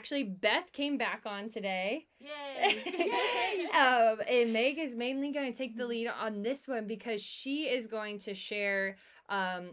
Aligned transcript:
Actually, 0.00 0.22
Beth 0.22 0.72
came 0.72 0.96
back 0.96 1.24
on 1.26 1.50
today. 1.50 2.06
Yay! 2.20 2.82
Yay! 2.86 3.66
um, 3.66 4.18
and 4.26 4.50
Meg 4.50 4.78
is 4.78 4.94
mainly 4.94 5.30
going 5.30 5.52
to 5.52 5.56
take 5.56 5.76
the 5.76 5.84
lead 5.84 6.06
on 6.06 6.40
this 6.42 6.66
one 6.66 6.86
because 6.86 7.22
she 7.22 7.64
is 7.64 7.86
going 7.86 8.16
to 8.20 8.34
share 8.34 8.96
um, 9.28 9.72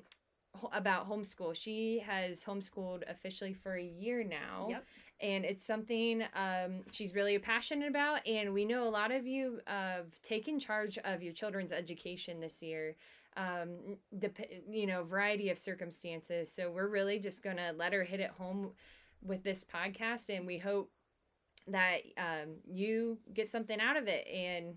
about 0.74 1.10
homeschool. 1.10 1.56
She 1.56 2.00
has 2.00 2.44
homeschooled 2.44 3.10
officially 3.10 3.54
for 3.54 3.76
a 3.76 3.82
year 3.82 4.22
now. 4.22 4.68
Yep. 4.70 4.84
And 5.22 5.46
it's 5.46 5.64
something 5.64 6.24
um, 6.36 6.82
she's 6.92 7.16
really 7.16 7.40
passionate 7.40 7.88
about. 7.88 8.28
And 8.28 8.54
we 8.54 8.66
know 8.66 8.86
a 8.86 8.92
lot 8.92 9.14
of 9.14 9.26
you 9.26 9.62
have 9.66 10.08
taken 10.24 10.60
charge 10.60 10.98
of 11.06 11.24
your 11.24 11.32
children's 11.32 11.72
education 11.72 12.42
this 12.42 12.62
year. 12.62 12.96
Um, 13.38 13.96
dep- 14.20 14.52
you 14.70 14.88
know, 14.88 15.06
variety 15.06 15.52
of 15.52 15.58
circumstances. 15.58 16.52
So 16.52 16.70
we're 16.70 16.90
really 16.90 17.18
just 17.18 17.44
going 17.44 17.58
to 17.58 17.72
let 17.72 17.94
her 17.94 18.04
hit 18.04 18.20
it 18.20 18.32
home 18.32 18.72
with 19.22 19.44
this 19.44 19.64
podcast. 19.64 20.36
And 20.36 20.46
we 20.46 20.58
hope 20.58 20.90
that 21.68 22.00
um, 22.18 22.56
you 22.66 23.18
get 23.34 23.48
something 23.48 23.80
out 23.80 23.98
of 23.98 24.08
it. 24.08 24.28
And 24.28 24.76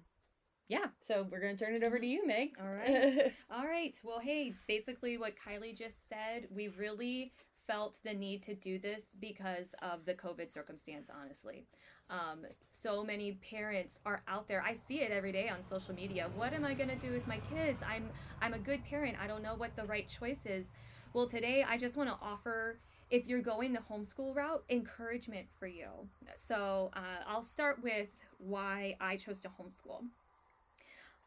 yeah, 0.69 0.87
so 1.01 1.27
we're 1.31 1.41
going 1.41 1.57
to 1.57 1.65
turn 1.65 1.75
it 1.75 1.83
over 1.83 1.99
to 1.99 2.07
you, 2.07 2.27
Meg. 2.27 2.51
All 2.61 2.73
right. 2.73 3.33
All 3.51 3.67
right. 3.67 3.99
Well, 4.05 4.21
hey, 4.21 4.55
basically 4.69 5.19
what 5.19 5.35
Kylie 5.37 5.77
just 5.77 6.09
said, 6.09 6.47
we 6.51 6.69
really 6.69 7.33
felt 7.67 8.01
the 8.05 8.15
need 8.15 8.43
to 8.43 8.55
do 8.55 8.79
this 8.79 9.17
because 9.21 9.75
of 9.83 10.05
the 10.05 10.15
COVID 10.15 10.51
circumstance, 10.51 11.11
honestly. 11.23 11.65
Um, 12.09 12.45
so 12.69 13.05
many 13.05 13.33
parents 13.33 14.01
are 14.05 14.23
out 14.27 14.49
there. 14.49 14.63
I 14.67 14.73
see 14.73 15.03
it 15.03 15.13
every 15.13 15.31
day 15.31 15.49
on 15.49 15.63
social 15.63 15.95
media. 15.95 16.29
What 16.35 16.53
am 16.53 16.65
I 16.65 16.75
going 16.75 16.89
to 16.89 16.97
do 16.97 17.13
with 17.13 17.27
my 17.29 17.39
kids? 17.39 17.85
I'm 17.89 18.09
I'm 18.43 18.55
a 18.55 18.59
good 18.59 18.85
parent. 18.85 19.17
I 19.23 19.29
don't 19.29 19.43
know 19.43 19.55
what 19.55 19.77
the 19.77 19.85
right 19.85 20.09
choice 20.09 20.47
is. 20.47 20.73
Well, 21.13 21.29
today 21.29 21.65
I 21.69 21.77
just 21.77 21.97
want 21.97 22.09
to 22.09 22.17
offer 22.21 22.81
if 23.11 23.27
you're 23.27 23.43
going 23.43 23.73
the 23.73 23.81
homeschool 23.81 24.35
route, 24.35 24.65
encouragement 24.71 25.47
for 25.59 25.67
you. 25.67 25.89
So, 26.35 26.91
uh, 26.95 27.25
I'll 27.27 27.43
start 27.43 27.83
with 27.83 28.11
why 28.39 28.97
I 29.01 29.17
chose 29.17 29.41
to 29.41 29.49
homeschool. 29.49 30.05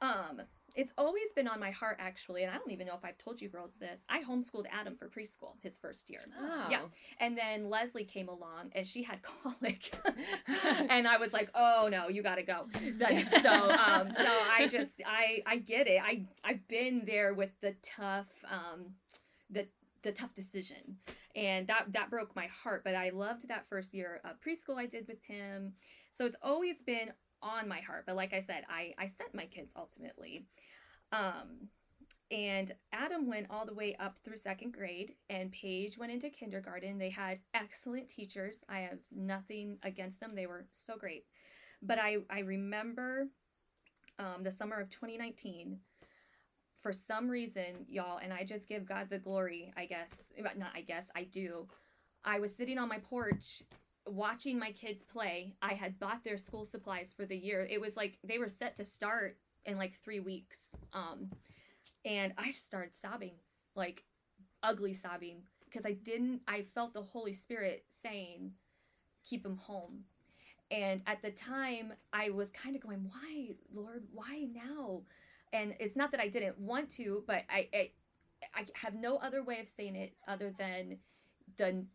Um, 0.02 0.42
it's 0.76 0.92
always 0.98 1.32
been 1.34 1.48
on 1.48 1.60
my 1.60 1.72
heart 1.72 1.98
actually, 2.00 2.44
and 2.44 2.52
I 2.52 2.58
don't 2.58 2.72
even 2.72 2.88
know 2.88 2.96
if 2.96 3.06
I've 3.06 3.18
told 3.18 3.40
you 3.40 3.48
girls 3.48 3.76
this. 3.76 4.06
I 4.10 4.24
homeschooled 4.24 4.66
Adam 4.72 4.96
for 4.96 5.08
preschool 5.08 5.54
his 5.62 5.78
first 5.78 6.10
year. 6.10 6.20
Oh. 6.40 6.68
Yeah. 6.70 6.82
And 7.20 7.38
then 7.38 7.70
Leslie 7.70 8.04
came 8.04 8.28
along 8.28 8.72
and 8.74 8.86
she 8.86 9.04
had 9.04 9.22
colic. 9.44 9.94
and 10.90 11.08
I 11.08 11.18
was 11.18 11.32
like, 11.32 11.50
"Oh 11.54 11.90
no, 11.92 12.10
you 12.10 12.24
got 12.24 12.36
to 12.36 12.44
go." 12.44 12.66
So 13.42 13.52
um 13.52 14.12
so 14.12 14.26
I 14.52 14.68
just 14.70 15.02
I 15.06 15.44
I 15.46 15.58
get 15.58 15.88
it. 15.88 16.02
I 16.04 16.26
I've 16.44 16.68
been 16.68 17.04
there 17.06 17.34
with 17.34 17.52
the 17.62 17.76
tough 17.84 18.28
um 18.50 18.96
the 19.50 19.68
the 20.02 20.12
tough 20.12 20.34
decision. 20.34 20.98
And 21.36 21.68
that 21.68 21.92
that 21.94 22.10
broke 22.10 22.36
my 22.36 22.48
heart, 22.48 22.84
but 22.84 22.96
I 22.96 23.10
loved 23.10 23.48
that 23.48 23.68
first 23.68 23.94
year 23.94 24.22
of 24.24 24.40
preschool 24.40 24.78
I 24.78 24.86
did 24.86 25.08
with 25.08 25.24
him. 25.24 25.74
So 26.12 26.26
it's 26.26 26.36
always 26.42 26.82
been 26.82 27.12
on 27.42 27.68
my 27.68 27.80
heart. 27.80 28.06
But 28.06 28.16
like 28.16 28.34
I 28.34 28.40
said, 28.40 28.64
I 28.70 28.94
I 28.98 29.08
sent 29.08 29.34
my 29.34 29.46
kids 29.46 29.74
ultimately. 29.76 30.46
Um 31.12 31.70
and 32.32 32.72
Adam 32.92 33.28
went 33.28 33.48
all 33.52 33.66
the 33.66 33.76
way 33.76 33.96
up 34.00 34.18
through 34.18 34.38
second 34.38 34.74
grade, 34.74 35.14
and 35.30 35.52
Paige 35.52 36.00
went 36.00 36.12
into 36.12 36.30
kindergarten. 36.30 36.98
They 36.98 37.12
had 37.12 37.40
excellent 37.54 38.10
teachers. 38.10 38.64
I 38.68 38.80
have 38.80 38.98
nothing 39.12 39.78
against 39.84 40.20
them, 40.20 40.34
they 40.34 40.48
were 40.48 40.66
so 40.72 40.98
great. 40.98 41.26
But 41.82 42.00
I, 42.00 42.18
I 42.30 42.40
remember 42.40 43.28
um, 44.18 44.42
the 44.42 44.52
summer 44.52 44.80
of 44.80 44.90
2019, 44.90 45.78
for 46.84 46.92
some 46.92 47.30
reason, 47.30 47.86
y'all, 47.88 48.18
and 48.18 48.34
I 48.34 48.44
just 48.44 48.68
give 48.68 48.86
God 48.86 49.10
the 49.10 49.18
glory, 49.18 49.72
I 49.78 49.86
guess. 49.86 50.34
but 50.44 50.58
Not 50.60 50.72
I 50.76 50.82
guess, 50.82 51.10
I 51.16 51.24
do. 51.24 51.66
I 52.26 52.40
was 52.40 52.54
sitting 52.54 52.78
on 52.78 52.90
my 52.90 53.00
porch 53.00 53.64
watching 54.06 54.60
my 54.60 54.72
kids 54.72 55.02
play. 55.02 55.54
I 55.62 55.74
had 55.74 55.98
bought 55.98 56.26
their 56.26 56.36
school 56.36 56.66
supplies 56.66 57.14
for 57.16 57.26
the 57.26 57.38
year. 57.38 57.66
It 57.70 57.80
was 57.80 57.96
like 57.96 58.20
they 58.24 58.38
were 58.38 58.50
set 58.50 58.76
to 58.76 58.84
start 58.84 59.38
in 59.66 59.78
like 59.78 59.94
three 59.94 60.20
weeks. 60.20 60.78
Um, 60.92 61.30
and 62.04 62.34
I 62.38 62.52
started 62.52 62.94
sobbing, 62.94 63.36
like 63.76 64.04
ugly 64.62 64.94
sobbing, 64.94 65.38
because 65.64 65.86
I 65.86 65.94
didn't. 65.94 66.42
I 66.50 66.64
felt 66.64 66.94
the 66.94 67.02
Holy 67.02 67.34
Spirit 67.34 67.86
saying, 67.88 68.52
"Keep 69.24 69.44
them 69.44 69.56
home." 69.56 70.04
And 70.70 71.02
at 71.08 71.22
the 71.22 71.32
time, 71.32 71.94
I 72.12 72.30
was 72.32 72.52
kind 72.52 72.76
of 72.76 72.82
going, 72.82 73.10
"Why, 73.10 73.56
Lord? 73.74 74.04
Why 74.12 74.50
now?" 74.54 75.04
And 75.54 75.76
it's 75.80 75.96
not 75.96 76.12
that 76.12 76.20
I 76.20 76.28
didn't 76.28 76.60
want 76.60 76.90
to, 76.98 77.24
but 77.28 77.44
I, 77.50 77.70
I, 77.74 77.92
I 78.56 78.66
have 78.74 78.96
no 78.96 79.18
other 79.18 79.44
way 79.44 79.60
of 79.60 79.70
saying 79.70 79.96
it 79.96 80.14
other 80.28 80.52
than 80.58 80.98
the 81.58 81.86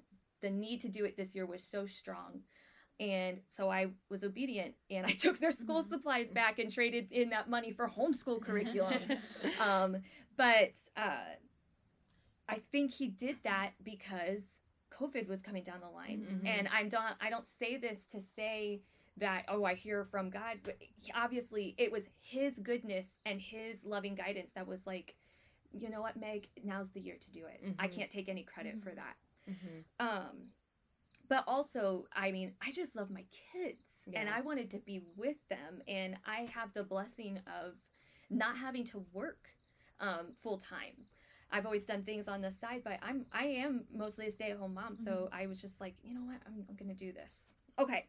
the 0.40 0.48
need 0.50 0.80
to 0.82 0.88
do 0.88 1.04
it 1.04 1.16
this 1.16 1.34
year 1.34 1.44
was 1.44 1.64
so 1.64 1.84
strong. 1.84 2.42
And 3.00 3.40
so 3.48 3.68
I 3.70 3.88
was 4.08 4.22
obedient 4.24 4.74
and 4.88 5.04
I 5.04 5.10
took 5.24 5.38
their 5.38 5.50
school 5.50 5.82
supplies 5.82 6.30
back 6.30 6.58
and 6.60 6.70
traded 6.70 7.10
in 7.10 7.30
that 7.30 7.50
money 7.50 7.72
for 7.72 7.88
homeschool 7.88 8.40
curriculum 8.40 9.00
um, 9.60 9.96
but 10.36 10.72
uh, 10.96 11.34
I 12.48 12.54
think 12.72 12.92
he 12.92 13.08
did 13.08 13.36
that 13.42 13.72
because 13.82 14.60
COVID 14.92 15.28
was 15.28 15.42
coming 15.42 15.64
down 15.64 15.80
the 15.80 15.88
line, 15.88 16.26
Mhm. 16.42 16.46
and 16.48 16.68
I'm 16.72 16.88
don't 16.88 17.14
I 17.20 17.28
don't 17.30 17.46
say 17.46 17.76
this 17.76 18.06
to 18.06 18.20
say 18.20 18.80
that 19.18 19.44
oh 19.48 19.64
I 19.64 19.74
hear 19.74 20.04
from 20.04 20.30
God, 20.30 20.58
but 20.62 20.76
he- 20.80 21.12
obviously 21.14 21.74
it 21.78 21.90
was 21.92 22.08
His 22.20 22.58
goodness 22.58 23.20
and 23.26 23.40
His 23.40 23.84
loving 23.84 24.14
guidance 24.14 24.52
that 24.52 24.66
was 24.66 24.86
like, 24.86 25.14
you 25.72 25.90
know 25.90 26.00
what, 26.00 26.16
Meg, 26.16 26.48
now's 26.64 26.90
the 26.90 27.00
year 27.00 27.16
to 27.20 27.30
do 27.30 27.44
it. 27.46 27.62
I 27.78 27.88
Mhm. 27.88 27.92
can't 27.92 28.10
take 28.10 28.28
any 28.28 28.42
credit 28.42 28.82
for 28.82 28.94
that. 28.94 29.16
Mhm. 29.48 29.84
Um, 30.00 30.52
but 31.28 31.44
also, 31.46 32.06
I 32.12 32.30
mean, 32.32 32.54
I 32.62 32.70
just 32.70 32.96
love 32.96 33.10
my 33.10 33.24
kids 33.52 34.08
and 34.14 34.28
I 34.30 34.40
wanted 34.40 34.70
to 34.70 34.78
be 34.78 35.00
with 35.16 35.46
them. 35.48 35.82
And 35.86 36.18
I 36.24 36.46
have 36.46 36.72
the 36.72 36.82
blessing 36.84 37.38
of 37.46 37.84
not 38.30 38.56
having 38.56 38.84
to 38.86 39.00
work 39.12 39.50
um, 40.00 40.32
full 40.42 40.56
time. 40.58 41.06
I've 41.50 41.66
always 41.66 41.84
done 41.84 42.02
things 42.04 42.28
on 42.28 42.40
the 42.40 42.50
side, 42.52 42.82
but 42.84 42.98
I'm 43.02 43.26
I 43.32 43.44
am 43.46 43.86
mostly 43.90 44.26
a 44.26 44.30
stay 44.30 44.50
at 44.52 44.58
home 44.58 44.74
mom. 44.74 44.96
So 44.96 45.28
I 45.32 45.46
was 45.46 45.60
just 45.60 45.80
like, 45.80 45.96
you 46.02 46.14
know 46.14 46.20
what, 46.24 46.40
I'm, 46.46 46.64
I'm 46.68 46.76
gonna 46.76 46.94
do 46.94 47.12
this. 47.12 47.52
Okay, 47.78 48.06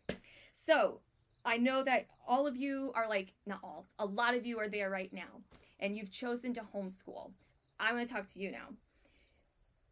so 0.59 0.99
I 1.45 1.57
know 1.57 1.83
that 1.83 2.07
all 2.27 2.45
of 2.45 2.55
you 2.57 2.91
are 2.95 3.07
like, 3.07 3.33
not 3.45 3.59
all, 3.63 3.87
a 3.97 4.05
lot 4.05 4.35
of 4.35 4.45
you 4.45 4.59
are 4.59 4.67
there 4.67 4.89
right 4.89 5.11
now, 5.11 5.41
and 5.79 5.95
you've 5.95 6.11
chosen 6.11 6.53
to 6.53 6.61
homeschool. 6.61 7.31
I 7.79 7.93
want 7.93 8.07
to 8.07 8.13
talk 8.13 8.27
to 8.33 8.39
you 8.39 8.51
now. 8.51 8.67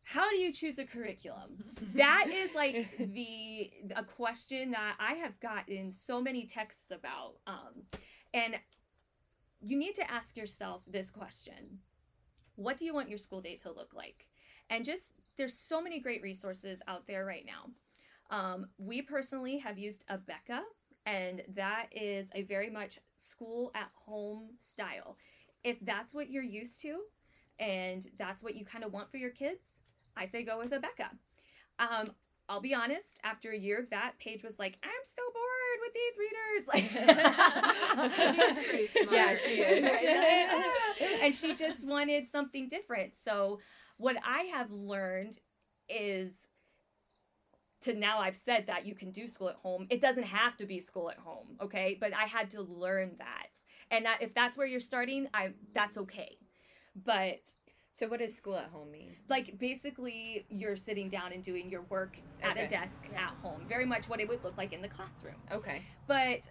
How 0.03 0.29
do 0.29 0.37
you 0.37 0.51
choose 0.51 0.77
a 0.77 0.85
curriculum? 0.85 1.63
that 1.95 2.27
is 2.33 2.53
like 2.53 2.97
the 2.97 3.71
a 3.95 4.03
question 4.03 4.71
that 4.71 4.95
I 4.99 5.13
have 5.13 5.39
gotten 5.39 5.91
so 5.91 6.21
many 6.21 6.45
texts 6.45 6.91
about. 6.91 7.35
Um, 7.45 7.83
and 8.33 8.55
you 9.61 9.77
need 9.77 9.95
to 9.95 10.11
ask 10.11 10.37
yourself 10.37 10.83
this 10.87 11.11
question: 11.11 11.79
What 12.55 12.77
do 12.77 12.85
you 12.85 12.93
want 12.93 13.09
your 13.09 13.17
school 13.17 13.41
day 13.41 13.55
to 13.63 13.71
look 13.71 13.93
like? 13.93 14.27
And 14.69 14.85
just 14.85 15.13
there's 15.37 15.53
so 15.53 15.81
many 15.81 15.99
great 15.99 16.21
resources 16.21 16.81
out 16.87 17.07
there 17.07 17.25
right 17.25 17.45
now. 17.45 17.71
Um, 18.29 18.67
we 18.77 19.01
personally 19.01 19.57
have 19.59 19.77
used 19.77 20.05
Abeka, 20.09 20.61
and 21.05 21.41
that 21.55 21.87
is 21.91 22.29
a 22.35 22.43
very 22.43 22.69
much 22.69 22.99
school 23.15 23.71
at 23.75 23.89
home 23.93 24.49
style. 24.59 25.17
If 25.63 25.79
that's 25.81 26.13
what 26.13 26.29
you're 26.29 26.43
used 26.43 26.81
to, 26.81 26.99
and 27.59 28.05
that's 28.17 28.43
what 28.43 28.55
you 28.55 28.65
kind 28.65 28.83
of 28.83 28.91
want 28.93 29.09
for 29.09 29.17
your 29.17 29.31
kids, 29.31 29.81
I 30.15 30.25
say 30.25 30.43
go 30.43 30.57
with 30.59 30.71
Abeka. 30.71 31.09
Um, 31.79 32.11
I'll 32.49 32.61
be 32.61 32.73
honest, 32.73 33.19
after 33.23 33.51
a 33.51 33.57
year 33.57 33.77
of 33.79 33.89
that, 33.89 34.13
Paige 34.19 34.43
was 34.43 34.57
like, 34.57 34.77
I'm 34.81 34.89
so 35.03 35.21
bored 35.33 35.79
with 35.81 35.93
these 35.93 36.17
readers. 36.17 36.67
Like, 36.67 38.13
She 38.35 38.41
is 38.41 38.67
pretty 38.67 38.87
smart. 38.87 39.11
Yeah, 39.11 39.35
she 39.35 39.61
is. 39.61 41.21
and 41.23 41.35
she 41.35 41.55
just 41.55 41.85
wanted 41.87 42.27
something 42.27 42.67
different. 42.69 43.15
So, 43.15 43.59
what 43.97 44.15
I 44.25 44.43
have 44.53 44.71
learned 44.71 45.37
is 45.89 46.47
to 47.81 47.93
now 47.93 48.19
I've 48.19 48.35
said 48.35 48.67
that 48.67 48.85
you 48.85 48.95
can 48.95 49.11
do 49.11 49.27
school 49.27 49.49
at 49.49 49.55
home. 49.55 49.87
It 49.89 50.01
doesn't 50.01 50.23
have 50.25 50.57
to 50.57 50.65
be 50.65 50.79
school 50.79 51.09
at 51.09 51.17
home, 51.17 51.57
okay? 51.61 51.97
But 51.99 52.13
I 52.15 52.23
had 52.23 52.49
to 52.51 52.61
learn 52.61 53.11
that. 53.19 53.63
And 53.91 54.05
that 54.05 54.21
if 54.21 54.33
that's 54.33 54.57
where 54.57 54.67
you're 54.67 54.79
starting, 54.79 55.27
I 55.33 55.51
that's 55.73 55.97
okay. 55.97 56.37
But 57.05 57.39
So, 57.93 58.07
what 58.07 58.19
does 58.19 58.35
school 58.35 58.55
at 58.55 58.65
home 58.69 58.91
mean? 58.91 59.15
like 59.29 59.57
basically 59.59 60.45
you're 60.49 60.75
sitting 60.75 61.09
down 61.09 61.33
and 61.33 61.43
doing 61.43 61.69
your 61.69 61.81
work 61.83 62.17
at 62.41 62.51
Okay. 62.57 62.65
a 62.65 62.69
desk 62.69 63.03
at 63.15 63.31
home. 63.43 63.65
Very 63.67 63.85
much 63.85 64.09
what 64.09 64.19
it 64.19 64.27
would 64.27 64.43
look 64.43 64.57
like 64.57 64.73
in 64.73 64.81
the 64.81 64.87
classroom. 64.87 65.35
Okay. 65.51 65.81
But 66.07 66.49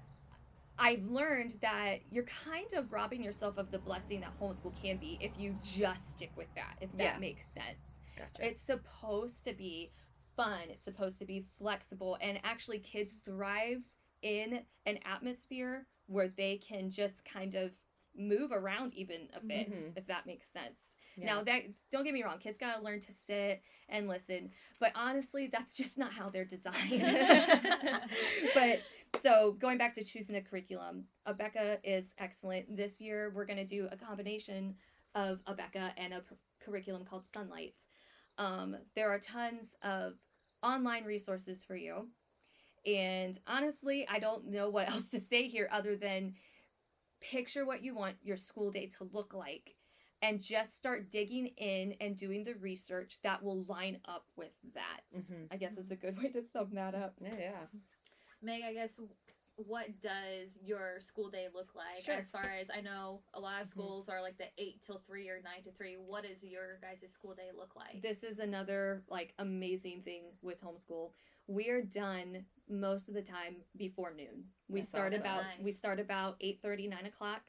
I've 0.79 1.07
learned 1.09 1.57
that 1.63 2.01
you're 2.11 2.25
kind 2.25 2.71
of 2.75 2.93
robbing 2.93 3.23
yourself 3.23 3.57
of 3.59 3.71
the 3.71 3.79
blessing 3.79 4.21
that 4.21 4.39
homeschool 4.39 4.81
can 4.81 4.99
be 4.99 5.17
if 5.21 5.39
you 5.39 5.57
just 5.65 6.11
stick 6.13 6.31
with 6.37 6.55
that, 6.55 6.77
if 6.81 6.93
that 6.99 7.03
Yeah. 7.15 7.19
makes 7.19 7.47
sense. 7.47 8.01
Gotcha. 8.17 8.47
It's 8.47 8.61
supposed 8.61 9.43
to 9.45 9.55
be 9.55 9.91
fun, 10.37 10.61
it's 10.69 10.85
supposed 10.85 11.19
to 11.21 11.25
be 11.25 11.41
flexible, 11.59 12.19
and 12.21 12.39
actually, 12.45 12.79
kids 12.79 13.17
thrive 13.17 13.83
in 14.23 14.61
an 14.87 14.99
atmosphere 15.05 15.85
where 16.07 16.29
they 16.29 16.57
can 16.59 16.91
just 16.91 17.25
kind 17.25 17.55
of 17.55 17.73
move 18.19 18.51
around 18.53 18.95
even 18.95 19.29
a 19.35 19.41
bit, 19.45 19.71
Mhm. 19.73 19.97
if 19.99 20.07
that 20.07 20.25
makes 20.27 20.49
sense. 20.49 20.97
Now 21.19 21.43
that 21.45 21.63
don't 21.91 22.05
get 22.05 22.13
me 22.15 22.23
wrong, 22.23 22.39
kids 22.39 22.57
gotta 22.59 22.83
learn 22.83 23.01
to 23.01 23.13
sit 23.13 23.63
and 23.89 24.07
listen, 24.09 24.53
but 24.79 24.93
honestly, 24.95 25.47
that's 25.49 25.75
just 25.77 25.97
not 25.99 26.13
how 26.13 26.29
they're 26.31 26.45
designed. 26.45 27.03
but 28.55 28.81
so 29.23 29.53
going 29.53 29.79
back 29.79 29.95
to 29.95 30.05
choosing 30.05 30.37
a 30.37 30.43
curriculum, 30.43 31.05
Abeka 31.27 31.79
is 31.85 32.15
excellent. 32.19 32.77
This 32.77 33.01
year 33.01 33.31
we're 33.35 33.47
gonna 33.47 33.65
do 33.67 33.89
a 33.91 33.97
combination 33.97 34.77
of 35.15 35.43
Abeka 35.47 35.93
and 35.97 36.15
a 36.15 36.21
pr- 36.21 36.35
curriculum 36.61 37.05
called 37.05 37.25
Sonlight. 37.25 37.83
Um, 38.39 38.77
there 38.95 39.11
are 39.11 39.19
tons 39.19 39.75
of 39.83 40.19
online 40.67 41.05
resources 41.05 41.65
for 41.65 41.77
you. 41.77 42.07
And 42.85 43.39
honestly, 43.47 44.07
I 44.09 44.19
don't 44.19 44.47
know 44.47 44.69
what 44.69 44.89
else 44.93 45.11
to 45.11 45.21
say 45.21 45.49
here 45.49 45.69
other 45.73 45.97
than 45.97 46.35
picture 47.21 47.65
what 47.65 47.83
you 47.83 47.95
want 47.95 48.17
your 48.23 48.37
school 48.37 48.71
day 48.71 48.87
to 48.99 49.05
look 49.13 49.35
like 49.35 49.75
and 50.23 50.41
just 50.41 50.75
start 50.75 51.11
digging 51.11 51.47
in 51.59 51.95
and 52.01 52.17
doing 52.17 52.43
the 52.45 52.55
research 52.55 53.19
that 53.23 53.43
will 53.43 53.65
line 53.65 53.99
up 54.07 54.25
with 54.37 54.53
that. 54.75 55.01
Mhm. 55.15 55.49
I 55.51 55.57
guess 55.57 55.77
is 55.77 55.91
a 55.91 55.97
good 55.97 56.19
way 56.19 56.31
to 56.31 56.43
sum 56.43 56.71
that 56.73 56.95
up. 56.95 57.15
Yeah, 57.21 57.35
yeah. 57.39 57.67
Meg, 58.43 58.63
I 58.63 58.73
guess 58.73 58.99
what 59.57 59.87
does 60.01 60.59
your 60.63 61.01
school 61.01 61.31
day 61.31 61.49
look 61.55 61.75
like 61.75 62.03
Sure. 62.05 62.17
as 62.17 62.31
far 62.31 62.45
as 62.45 62.69
I 62.71 62.81
know 62.83 63.23
a 63.35 63.41
lot 63.41 63.61
of 63.63 63.67
Mhm. 63.67 63.71
schools 63.71 64.09
are 64.09 64.21
like 64.21 64.37
the 64.37 64.51
8 64.59 64.83
till 64.83 64.99
3 64.99 65.29
or 65.31 65.41
9 65.41 65.63
to 65.65 65.73
3. 65.73 65.97
What 65.97 66.25
does 66.25 66.45
your 66.45 66.79
guys' 66.79 67.11
school 67.11 67.35
day 67.35 67.51
look 67.53 67.75
like? 67.75 68.03
This 68.03 68.23
is 68.23 68.39
another 68.39 69.03
like 69.09 69.35
amazing 69.39 70.03
thing 70.03 70.37
with 70.43 70.61
homeschool. 70.61 71.13
We 71.47 71.71
are 71.71 71.81
done 71.83 72.45
most 72.69 73.09
of 73.09 73.15
the 73.15 73.23
time 73.23 73.65
before 73.77 74.13
noon. 74.13 74.53
We 74.69 74.81
That's 74.81 74.89
start 74.91 75.13
awesome. 75.15 75.21
about 75.23 75.43
Nice. 75.45 75.61
we 75.61 75.73
start 75.73 76.01
about 76.01 76.37
8 76.41 76.59
30 76.61 76.87
9 76.89 77.07
o'clock. 77.07 77.43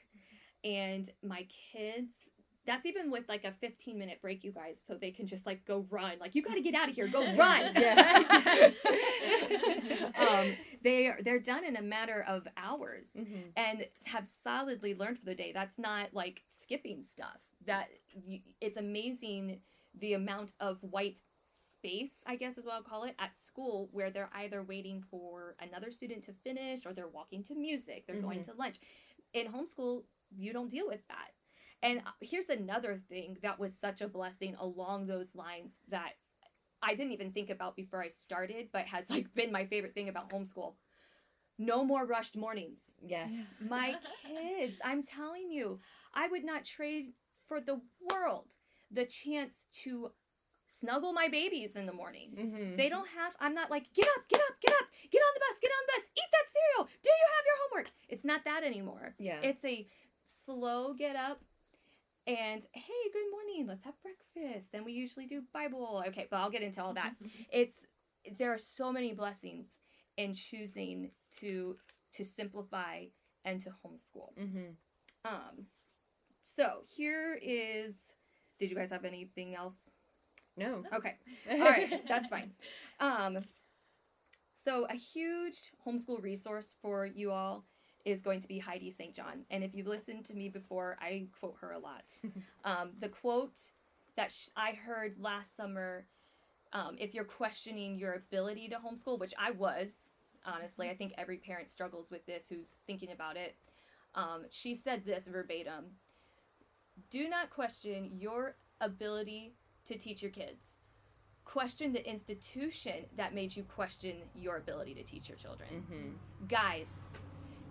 And 0.64 1.10
my 1.22 1.44
kids 1.50 2.32
that's 2.68 2.86
even 2.86 3.10
with 3.10 3.28
like 3.28 3.44
a 3.46 3.52
15 3.52 3.98
minute 3.98 4.22
break, 4.22 4.44
you 4.44 4.52
guys, 4.52 4.80
so 4.86 4.94
they 4.94 5.10
can 5.10 5.26
just 5.26 5.46
like 5.48 5.66
go 5.66 5.86
run. 5.90 6.14
Like 6.20 6.36
you 6.36 6.44
got 6.44 6.54
to 6.54 6.62
get 6.62 6.76
out 6.76 6.90
of 6.90 6.96
here, 6.96 7.08
go 7.08 7.22
run. 7.36 7.72
Yeah. 7.76 8.72
um, 10.20 10.54
they 10.84 11.08
are 11.08 11.18
they're 11.24 11.40
done 11.40 11.64
in 11.66 11.76
a 11.76 11.82
matter 11.82 12.24
of 12.28 12.48
hours 12.58 13.16
Mhm. 13.20 13.52
and 13.56 13.88
have 14.06 14.28
solidly 14.28 14.94
learned 14.94 15.18
for 15.18 15.26
the 15.26 15.36
day. 15.36 15.52
That's 15.54 15.80
not 15.80 16.14
like 16.14 16.44
skipping 16.46 17.02
stuff. 17.02 17.40
That 17.66 17.90
it's 18.62 18.78
amazing 18.78 19.62
the 20.00 20.14
amount 20.14 20.54
of 20.60 20.84
white 20.84 21.22
space, 21.44 22.24
I 22.28 22.36
guess 22.36 22.58
is 22.58 22.66
what 22.66 22.76
I'll 22.76 22.82
call 22.84 23.04
it, 23.04 23.16
at 23.20 23.36
school 23.36 23.90
where 23.92 24.10
they're 24.10 24.30
either 24.36 24.62
waiting 24.64 25.02
for 25.02 25.56
another 25.60 25.90
student 25.92 26.24
to 26.24 26.34
finish 26.34 26.86
or 26.86 26.94
they're 26.94 27.08
walking 27.08 27.44
to 27.46 27.56
music, 27.56 28.06
they're 28.08 28.22
going 28.22 28.42
to 28.44 28.54
lunch. 28.54 28.78
In 29.34 29.48
homeschool, 29.48 30.04
you 30.38 30.54
don't 30.54 30.70
deal 30.72 30.88
with 30.88 31.06
that. 31.08 31.32
And 31.84 32.00
uh, 32.00 32.12
here's 32.22 32.50
another 32.50 32.96
thing 32.96 33.38
that 33.42 33.60
was 33.60 33.78
such 33.78 34.02
a 34.02 34.08
blessing 34.08 34.56
along 34.60 35.06
those 35.06 35.36
lines 35.36 35.82
that 35.90 36.14
I 36.82 36.96
didn't 36.96 37.14
even 37.14 37.32
think 37.32 37.50
about 37.50 37.76
before 37.76 38.02
I 38.02 38.10
started, 38.10 38.70
but 38.72 38.86
has 38.86 39.10
like 39.10 39.34
been 39.36 39.52
my 39.52 39.66
favorite 39.66 39.94
thing 39.94 40.10
about 40.10 40.30
homeschool. 40.30 40.74
No 41.60 41.84
more 41.84 42.06
rushed 42.06 42.36
mornings. 42.38 42.94
Yes. 43.02 43.66
My 43.70 43.96
kids, 44.28 44.80
I'm 44.84 45.02
telling 45.04 45.52
you, 45.52 45.80
I 46.14 46.28
would 46.28 46.44
not 46.44 46.66
trade 46.66 47.14
for 47.48 47.60
the 47.60 47.82
world 48.12 48.54
the 48.92 49.06
chance 49.06 49.66
to 49.84 50.12
snuggle 50.68 51.14
my 51.14 51.28
babies 51.28 51.76
in 51.76 51.86
the 51.86 51.94
morning. 51.94 52.30
Mm-hmm. 52.38 52.76
They 52.76 52.90
don't 52.90 53.08
have, 53.08 53.36
I'm 53.40 53.56
not 53.56 53.72
like, 53.72 53.92
get 53.94 54.06
up, 54.06 54.28
get 54.30 54.40
up, 54.42 54.56
get 54.62 54.74
up, 54.74 54.88
get 55.12 55.20
on 55.20 55.34
the 55.34 55.40
bus, 55.40 55.60
get 55.62 55.72
on 55.72 55.84
the 55.88 55.94
bus, 55.94 56.10
eat 56.16 56.30
that 56.32 56.52
cereal. 56.52 56.90
Do 57.04 57.10
you 57.10 57.26
have 57.36 57.46
your 57.46 57.56
homework? 57.70 57.92
It's 58.10 58.26
not 58.26 58.46
that 58.46 58.64
anymore. 58.64 59.16
yeah. 59.18 59.40
It's 59.42 59.64
a 59.66 59.88
slow 60.26 60.94
get 60.94 61.16
up 61.16 61.42
and 62.28 62.66
hey, 62.74 63.10
good 63.14 63.32
morning, 63.32 63.68
let's 63.68 63.84
have 63.84 63.96
breakfast. 64.04 64.72
Then 64.74 64.84
we 64.84 64.92
usually 64.92 65.26
do 65.26 65.42
Bible. 65.54 66.04
Okay, 66.10 66.28
but 66.30 66.38
I'll 66.38 66.50
get 66.50 66.62
into 66.62 66.84
all 66.84 66.94
that. 66.94 67.14
It's 67.52 67.86
there 68.38 68.54
are 68.54 68.58
so 68.60 68.92
many 68.92 69.14
blessings 69.14 69.78
in 70.18 70.34
choosing 70.34 71.12
to 71.40 71.78
to 72.14 72.26
simplify 72.26 73.06
and 73.46 73.62
to 73.62 73.70
homeschool. 73.70 74.38
mm-hmm. 74.38 74.72
Um 75.26 75.66
so 76.56 76.82
here 76.96 77.40
is 77.42 78.14
did 78.60 78.70
you 78.70 78.76
guys 78.76 78.90
have 78.90 79.06
anything 79.06 79.56
else? 79.56 79.90
No. 80.58 80.84
Okay. 80.94 81.16
All 81.52 81.60
right, 81.60 82.02
that's 82.08 82.30
fine. 82.30 82.52
Um, 83.00 83.46
so 84.52 84.88
a 84.90 84.96
huge 84.96 85.72
homeschool 85.86 86.22
resource 86.22 86.74
for 86.82 87.06
you 87.06 87.32
all 87.32 87.64
is 88.08 88.22
going 88.22 88.40
to 88.40 88.48
be 88.48 88.58
Heidi 88.58 88.90
St. 88.90 89.14
John, 89.14 89.46
and 89.52 89.64
if 89.64 89.76
you've 89.76 89.88
listened 89.88 90.26
to 90.26 90.34
me 90.34 90.50
before, 90.50 90.98
I 91.02 91.28
quote 91.40 91.56
her 91.62 91.74
a 91.74 91.80
lot. 91.80 92.06
um, 92.64 92.92
the 93.00 93.10
quote 93.10 93.60
that 94.16 94.32
sh- 94.32 94.50
I 94.56 94.72
heard 94.72 95.20
last 95.20 95.56
summer, 95.58 96.06
um, 96.72 96.96
if 97.00 97.14
you're 97.14 97.26
questioning 97.26 97.98
your 97.98 98.14
ability 98.14 98.70
to 98.70 98.78
homeschool, 98.78 99.20
which 99.20 99.34
I 99.38 99.52
was, 99.52 100.12
honestly, 100.46 100.90
I 100.90 100.96
think 100.96 101.14
every 101.18 101.38
parent 101.38 101.70
struggles 101.70 102.10
with 102.10 102.26
this 102.26 102.48
who's 102.48 102.78
thinking 102.88 103.12
about 103.12 103.36
it. 103.36 103.56
Um, 104.16 104.46
she 104.52 104.74
said 104.74 105.06
this 105.06 105.28
verbatim: 105.28 105.86
"Do 107.12 107.28
not 107.28 107.50
question 107.50 108.10
your 108.14 108.56
ability 108.80 109.52
to 109.88 109.98
teach 109.98 110.22
your 110.22 110.32
kids. 110.32 110.80
Question 111.46 111.94
the 111.94 112.08
institution 112.08 113.06
that 113.16 113.34
made 113.34 113.56
you 113.56 113.64
question 113.64 114.16
your 114.36 114.58
ability 114.58 114.94
to 114.96 115.04
teach 115.04 115.30
your 115.30 115.38
children. 115.38 115.70
Mm-hmm. 115.74 116.46
Guys, 116.48 117.08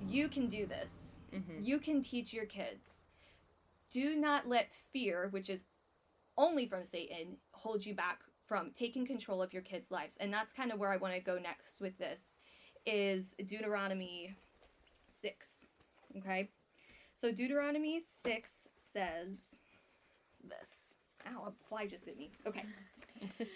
you 0.07 0.29
can 0.29 0.49
do 0.49 0.67
this. 0.67 1.19
Mm-hmm. 1.35 1.63
You 1.63 1.79
can 1.79 2.03
teach 2.03 2.33
your 2.33 2.47
kids. 2.47 3.07
Do 3.93 4.17
not 4.17 4.49
let 4.49 4.73
fear, 4.73 5.29
which 5.31 5.51
is 5.51 5.65
only 6.37 6.67
from 6.67 6.85
Satan, 6.85 7.37
hold 7.53 7.85
you 7.85 7.95
back 7.95 8.19
from 8.47 8.71
taking 8.75 9.07
control 9.07 9.43
of 9.43 9.53
your 9.53 9.63
kids' 9.63 9.91
lives. 9.91 10.17
And 10.19 10.33
that's 10.33 10.53
kind 10.53 10.73
of 10.73 10.79
where 10.79 10.93
I 10.93 10.97
want 10.97 11.15
to 11.15 11.21
go 11.21 11.39
next 11.39 11.81
with 11.81 11.99
this 11.99 12.37
is 12.85 13.35
Deuteronomy 13.45 14.35
6. 15.09 15.67
Okay? 16.19 16.49
So 17.15 17.33
Deuteronomy 17.33 18.01
6 18.01 18.69
says 18.77 19.59
this. 20.49 20.95
Ow, 21.27 21.49
a 21.49 21.51
fly 21.69 21.87
just 21.87 22.07
bit 22.07 22.17
me. 22.17 22.31
Okay. 22.47 22.63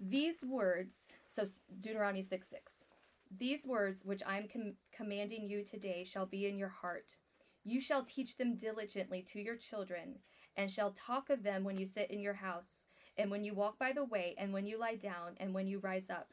These 0.00 0.44
words, 0.44 1.12
so 1.28 1.44
Deuteronomy 1.80 2.22
6 2.22 2.46
6. 2.46 2.84
These 3.30 3.66
words 3.66 4.04
which 4.04 4.22
I 4.26 4.38
am 4.38 4.48
com- 4.48 4.74
commanding 4.92 5.46
you 5.46 5.64
today 5.64 6.04
shall 6.04 6.26
be 6.26 6.46
in 6.46 6.56
your 6.56 6.68
heart. 6.68 7.16
You 7.64 7.80
shall 7.80 8.04
teach 8.04 8.36
them 8.36 8.56
diligently 8.56 9.22
to 9.22 9.40
your 9.40 9.56
children, 9.56 10.18
and 10.56 10.70
shall 10.70 10.92
talk 10.92 11.30
of 11.30 11.42
them 11.42 11.64
when 11.64 11.76
you 11.76 11.86
sit 11.86 12.10
in 12.10 12.20
your 12.20 12.34
house, 12.34 12.86
and 13.16 13.30
when 13.30 13.42
you 13.42 13.54
walk 13.54 13.78
by 13.78 13.92
the 13.92 14.04
way, 14.04 14.34
and 14.38 14.52
when 14.52 14.66
you 14.66 14.78
lie 14.78 14.96
down, 14.96 15.36
and 15.38 15.54
when 15.54 15.66
you 15.66 15.78
rise 15.78 16.10
up. 16.10 16.28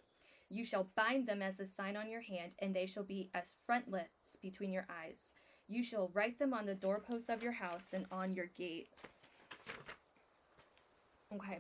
You 0.50 0.66
shall 0.66 0.90
bind 0.96 1.28
them 1.28 1.42
as 1.42 1.60
a 1.60 1.66
sign 1.66 1.96
on 1.96 2.10
your 2.10 2.22
hand, 2.22 2.56
and 2.60 2.76
they 2.76 2.86
shall 2.86 3.04
be 3.04 3.30
as 3.34 3.56
frontlets 3.66 4.36
between 4.42 4.74
your 4.74 4.86
eyes. 4.90 5.34
You 5.70 5.84
shall 5.84 6.12
write 6.14 6.38
them 6.38 6.54
on 6.54 6.66
the 6.66 6.76
doorposts 6.76 7.30
of 7.30 7.42
your 7.42 7.54
house 7.54 7.94
and 7.94 8.06
on 8.12 8.36
your 8.36 8.48
gates. 8.58 9.28
Okay. 11.34 11.60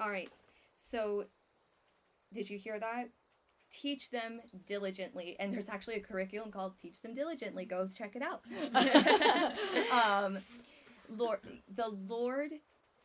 All 0.00 0.08
right. 0.08 0.30
So, 0.72 1.26
did 2.32 2.48
you 2.48 2.56
hear 2.56 2.78
that? 2.78 3.08
Teach 3.70 4.10
them 4.10 4.40
diligently. 4.66 5.36
And 5.38 5.52
there's 5.52 5.68
actually 5.68 5.96
a 5.96 6.00
curriculum 6.00 6.50
called 6.50 6.78
Teach 6.78 7.02
Them 7.02 7.14
Diligently. 7.14 7.64
Go 7.64 7.86
check 7.86 8.16
it 8.16 8.22
out. 8.22 8.42
um, 9.92 10.38
Lord, 11.10 11.40
the 11.74 11.88
Lord 11.88 12.52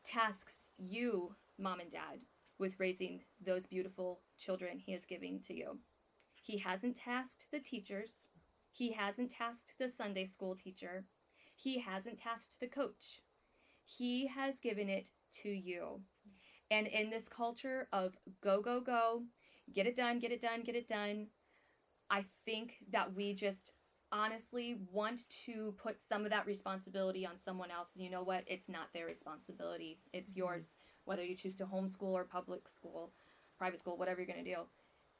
tasks 0.03 0.69
you, 0.77 1.33
mom 1.59 1.79
and 1.79 1.91
dad, 1.91 2.19
with 2.59 2.79
raising 2.79 3.21
those 3.45 3.65
beautiful 3.65 4.19
children 4.37 4.79
He 4.79 4.93
is 4.93 5.05
giving 5.05 5.39
to 5.41 5.53
you. 5.53 5.77
He 6.41 6.57
hasn't 6.57 6.97
tasked 6.97 7.51
the 7.51 7.59
teachers. 7.59 8.27
He 8.71 8.91
hasn't 8.91 9.31
tasked 9.31 9.77
the 9.79 9.87
Sunday 9.87 10.25
school 10.25 10.55
teacher. 10.55 11.05
He 11.55 11.79
hasn't 11.79 12.19
tasked 12.19 12.59
the 12.59 12.67
coach. 12.67 13.21
He 13.85 14.27
has 14.27 14.59
given 14.59 14.89
it 14.89 15.09
to 15.43 15.49
you. 15.49 16.01
And 16.71 16.87
in 16.87 17.09
this 17.09 17.29
culture 17.29 17.87
of 17.93 18.17
go, 18.41 18.61
go, 18.61 18.81
go, 18.81 19.23
get 19.71 19.87
it 19.87 19.95
done, 19.95 20.19
get 20.19 20.31
it 20.31 20.41
done, 20.41 20.61
get 20.63 20.75
it 20.75 20.87
done, 20.87 21.27
I 22.09 22.23
think 22.45 22.77
that 22.91 23.13
we 23.13 23.33
just 23.33 23.71
honestly 24.11 24.77
want 24.91 25.21
to 25.45 25.73
put 25.81 25.99
some 25.99 26.23
of 26.23 26.29
that 26.29 26.45
responsibility 26.45 27.25
on 27.25 27.37
someone 27.37 27.71
else. 27.71 27.95
And 27.95 28.03
you 28.03 28.11
know 28.11 28.21
what? 28.21 28.43
It's 28.45 28.69
not 28.69 28.93
their 28.93 29.07
responsibility, 29.07 29.97
it's 30.13 30.35
yours, 30.35 30.75
whether 31.05 31.23
you 31.23 31.35
choose 31.35 31.55
to 31.55 31.65
homeschool 31.65 32.13
or 32.13 32.23
public 32.23 32.69
school, 32.69 33.09
private 33.57 33.79
school, 33.79 33.97
whatever 33.97 34.21
you're 34.21 34.31
going 34.31 34.43
to 34.43 34.55
do. 34.55 34.61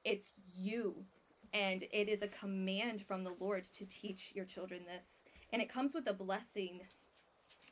It's 0.03 0.33
you. 0.55 1.05
And 1.53 1.83
it 1.91 2.09
is 2.09 2.21
a 2.21 2.27
command 2.27 3.01
from 3.01 3.23
the 3.23 3.33
Lord 3.39 3.63
to 3.63 3.87
teach 3.87 4.31
your 4.35 4.45
children 4.45 4.81
this. 4.85 5.21
And 5.51 5.61
it 5.61 5.69
comes 5.69 5.93
with 5.93 6.07
a 6.07 6.13
blessing 6.13 6.81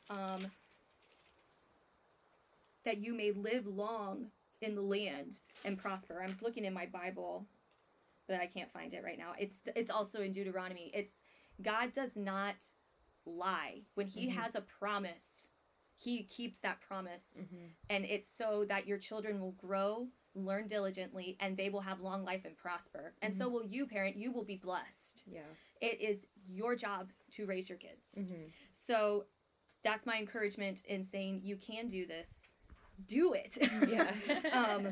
um, 0.08 0.40
that 2.84 2.98
you 2.98 3.12
may 3.14 3.32
live 3.32 3.66
long 3.66 4.26
in 4.62 4.74
the 4.74 4.80
land 4.82 5.36
and 5.64 5.76
prosper. 5.78 6.22
I'm 6.22 6.36
looking 6.40 6.64
in 6.64 6.72
my 6.72 6.86
Bible, 6.86 7.46
but 8.28 8.40
I 8.40 8.46
can't 8.46 8.70
find 8.70 8.94
it 8.94 9.02
right 9.04 9.18
now. 9.18 9.32
It's 9.38 9.62
it's 9.76 9.90
also 9.90 10.22
in 10.22 10.32
Deuteronomy. 10.32 10.90
It's 10.94 11.22
God 11.62 11.92
does 11.92 12.16
not 12.16 12.54
lie. 13.26 13.80
When 13.94 14.06
he 14.06 14.28
Mhm. 14.28 14.34
has 14.34 14.54
a 14.54 14.60
promise, 14.62 15.46
he 15.98 16.24
keeps 16.24 16.58
that 16.60 16.80
promise 16.80 17.38
Mhm. 17.40 17.68
and 17.90 18.04
it's 18.04 18.28
so 18.28 18.64
that 18.64 18.88
your 18.88 18.98
children 18.98 19.40
will 19.40 19.52
grow 19.52 20.08
learn 20.34 20.66
diligently 20.66 21.36
and 21.38 21.56
they 21.56 21.68
will 21.70 21.82
have 21.82 22.00
long 22.00 22.24
life 22.24 22.44
and 22.44 22.56
prosper 22.56 23.14
and 23.22 23.32
so 23.32 23.48
will 23.48 23.64
you 23.66 23.86
parent 23.86 24.16
you 24.16 24.32
will 24.32 24.42
be 24.44 24.56
blessed 24.56 25.22
Yeah. 25.26 25.44
it 25.80 26.00
is 26.00 26.26
your 26.48 26.74
job 26.74 27.12
to 27.32 27.44
raise 27.46 27.68
your 27.68 27.78
kids 27.78 28.14
Mhm. 28.16 28.50
so 28.72 29.26
that's 29.82 30.06
my 30.06 30.18
encouragement 30.18 30.84
in 30.86 31.04
saying 31.04 31.42
you 31.44 31.56
can 31.56 31.88
do 31.88 32.04
this 32.06 32.51
do 33.06 33.34
it 33.34 33.58
Yeah. 33.88 34.12
um 34.52 34.88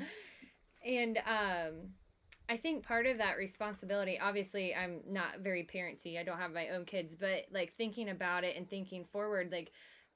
And 0.84 1.18
um, 1.18 1.90
I 2.48 2.56
think 2.56 2.84
part 2.84 3.06
of 3.06 3.18
that 3.18 3.36
responsibility, 3.36 4.18
obviously, 4.18 4.74
I'm 4.74 5.02
not 5.06 5.40
very 5.40 5.62
parenty. 5.62 6.18
I 6.18 6.22
don't 6.22 6.38
have 6.38 6.52
my 6.52 6.70
own 6.70 6.84
kids, 6.84 7.16
but 7.16 7.46
like 7.52 7.74
thinking 7.74 8.08
about 8.08 8.44
it 8.44 8.56
and 8.56 8.68
thinking 8.68 9.04
forward, 9.04 9.50
like 9.52 9.72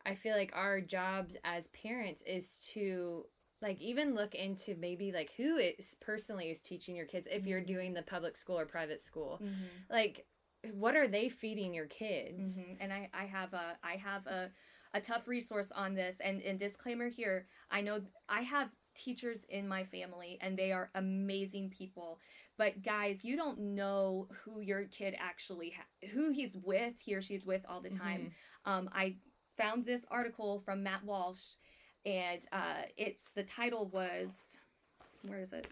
I 0.06 0.14
feel 0.14 0.36
like 0.36 0.52
our 0.54 0.80
jobs 0.80 1.36
as 1.44 1.68
parents 1.68 2.22
is 2.26 2.60
to 2.72 3.24
like 3.62 3.80
even 3.80 4.14
look 4.14 4.34
into 4.34 4.74
maybe 4.74 5.12
like 5.12 5.32
who 5.36 5.56
is 5.56 5.96
personally 6.00 6.50
is 6.50 6.60
teaching 6.60 6.96
your 6.96 7.06
kids 7.06 7.28
if 7.30 7.46
you're 7.46 7.60
doing 7.60 7.94
the 7.94 8.02
public 8.02 8.36
school 8.36 8.58
or 8.58 8.66
private 8.66 9.00
school. 9.00 9.40
Like 9.90 10.26
what 10.72 10.96
are 10.96 11.08
they 11.08 11.28
feeding 11.28 11.74
your 11.74 11.86
kids? 11.86 12.56
Mhm. 12.56 12.76
And 12.80 12.92
I, 12.92 13.10
I 13.14 13.24
have 13.26 13.52
a 13.54 13.76
I 13.82 13.96
have 13.96 14.26
a, 14.26 14.50
a 14.94 15.00
tough 15.00 15.28
resource 15.28 15.72
on 15.72 15.94
this 15.94 16.20
and, 16.20 16.40
and 16.42 16.58
disclaimer 16.58 17.08
here, 17.08 17.46
I 17.70 17.80
know 17.80 18.00
I 18.28 18.42
have 18.42 18.70
teachers 18.94 19.44
in 19.48 19.66
my 19.66 19.82
family 19.82 20.38
and 20.40 20.56
they 20.56 20.70
are 20.70 20.90
amazing 20.94 21.70
people. 21.70 22.20
But 22.56 22.82
guys, 22.82 23.24
you 23.24 23.36
don't 23.36 23.58
know 23.58 24.28
who 24.30 24.60
your 24.60 24.84
kid 24.84 25.16
actually 25.18 25.70
ha- 25.70 26.08
who 26.12 26.30
he's 26.30 26.56
with, 26.62 26.98
he 27.00 27.14
or 27.14 27.20
she's 27.20 27.44
with 27.44 27.66
all 27.68 27.80
the 27.80 27.90
time. 27.90 28.30
Um, 28.64 28.88
I 28.92 29.16
found 29.56 29.84
this 29.84 30.06
article 30.10 30.60
from 30.60 30.84
Matt 30.84 31.04
Walsh 31.04 31.54
and 32.06 32.46
uh, 32.52 32.82
it's 32.96 33.32
the 33.32 33.42
title 33.42 33.88
was 33.88 34.56
where 35.26 35.40
is 35.40 35.52
it? 35.52 35.66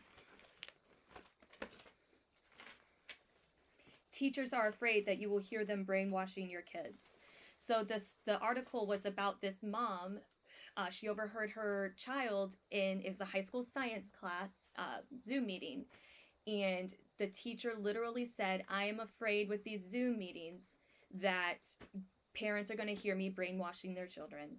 Teachers 4.13 4.53
are 4.53 4.69
afraid 4.69 5.07
that 5.07 5.19
you 5.19 5.31
will 5.31 5.39
hear 5.39 5.65
them 5.65 5.85
brainwashing 5.85 6.49
your 6.49 6.63
kids. 6.63 7.19
So 7.63 7.85
this 7.85 8.19
the 8.27 8.39
article 8.41 8.87
was 8.89 9.07
about 9.07 9.41
this 9.41 9.63
mom. 9.63 10.19
Uh, 10.77 10.91
she 10.91 11.09
overheard 11.09 11.51
her 11.51 11.95
child 11.97 12.57
in 12.73 13.01
it 13.03 13.09
was 13.09 13.21
a 13.21 13.25
high 13.25 13.41
school 13.41 13.63
science 13.63 14.11
class 14.11 14.67
uh, 14.77 14.99
Zoom 15.23 15.47
meeting, 15.47 15.85
and 16.49 16.93
the 17.19 17.29
teacher 17.29 17.73
literally 17.79 18.25
said, 18.25 18.65
"I 18.69 18.85
am 18.87 18.99
afraid 18.99 19.49
with 19.49 19.63
these 19.63 19.89
Zoom 19.89 20.19
meetings 20.19 20.77
that 21.15 21.59
parents 22.35 22.69
are 22.73 22.75
going 22.75 22.89
to 22.89 23.01
hear 23.01 23.15
me 23.15 23.29
brainwashing 23.29 23.95
their 23.95 24.09
children." 24.09 24.57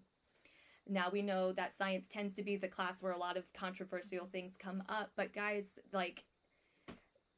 Now 0.88 1.10
we 1.12 1.22
know 1.22 1.52
that 1.54 1.74
science 1.74 2.08
tends 2.08 2.34
to 2.36 2.44
be 2.44 2.56
the 2.56 2.68
class 2.70 3.04
where 3.04 3.12
a 3.14 3.18
lot 3.18 3.36
of 3.36 3.52
controversial 3.54 4.26
things 4.28 4.56
come 4.56 4.82
up, 4.88 5.12
but 5.18 5.34
guys, 5.34 5.78
like 5.92 6.24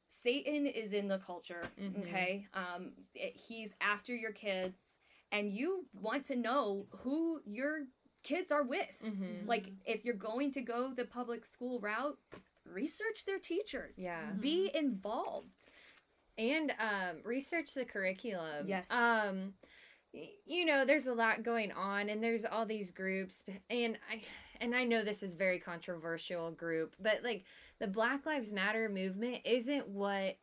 Satan 0.08 0.68
is 0.68 0.94
in 0.94 1.08
the 1.08 1.18
culture, 1.20 1.64
Mhm. 1.80 2.04
okay? 2.04 2.48
Um, 2.54 2.94
it- 3.16 3.36
he's 3.48 3.74
after 3.82 4.16
your 4.16 4.32
kids, 4.32 5.00
and 5.32 5.52
you 5.52 5.86
want 6.02 6.26
to 6.26 6.36
know 6.36 6.86
who 7.04 7.42
your 7.46 7.86
kids 8.24 8.52
are 8.52 8.64
with. 8.64 9.02
Mhm. 9.04 9.48
Like, 9.48 9.70
if 9.86 10.04
you're 10.06 10.14
going 10.16 10.52
to 10.54 10.62
go 10.62 10.94
the 10.94 11.06
public 11.06 11.46
school 11.46 11.80
route, 11.80 12.18
research 12.66 13.26
their 13.26 13.40
teachers. 13.40 13.98
Yeah. 14.00 14.32
Be 14.40 14.72
involved. 14.74 15.70
and 16.38 16.72
um, 16.80 17.22
research 17.24 17.74
the 17.76 17.86
curriculum. 17.86 18.68
Yes. 18.68 18.92
Um, 18.92 19.54
you 20.46 20.66
know, 20.66 20.84
there's 20.84 21.08
a 21.08 21.14
lot 21.14 21.44
going 21.44 21.72
on, 21.72 22.10
and 22.10 22.22
there's 22.22 22.44
all 22.44 22.66
these 22.66 22.92
groups, 22.92 23.46
and 23.70 23.98
I 24.12 24.22
and 24.60 24.76
I 24.76 24.84
know 24.84 25.04
this 25.04 25.24
is 25.24 25.36
very 25.36 25.60
controversial 25.60 26.52
group, 26.52 26.96
but 27.00 27.24
like 27.24 27.46
the 27.80 27.88
Black 27.88 28.26
Lives 28.26 28.52
Matter 28.52 28.90
movement 28.90 29.44
isn't 29.46 29.88
what 29.88 30.14
pe- 30.26 30.36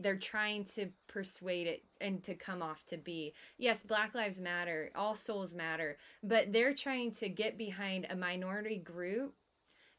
they're 0.00 0.16
trying 0.16 0.64
to 0.64 0.88
persuade 1.06 1.66
it 1.66 1.84
and 2.00 2.22
to 2.24 2.34
come 2.34 2.62
off 2.62 2.84
to 2.86 2.96
be. 2.96 3.32
Yes 3.56 3.82
black 3.82 4.14
lives 4.14 4.40
matter 4.40 4.90
all 4.94 5.14
souls 5.14 5.54
matter 5.54 5.96
but 6.22 6.52
they're 6.52 6.74
trying 6.74 7.12
to 7.12 7.28
get 7.28 7.56
behind 7.58 8.06
a 8.10 8.16
minority 8.16 8.78
group 8.78 9.34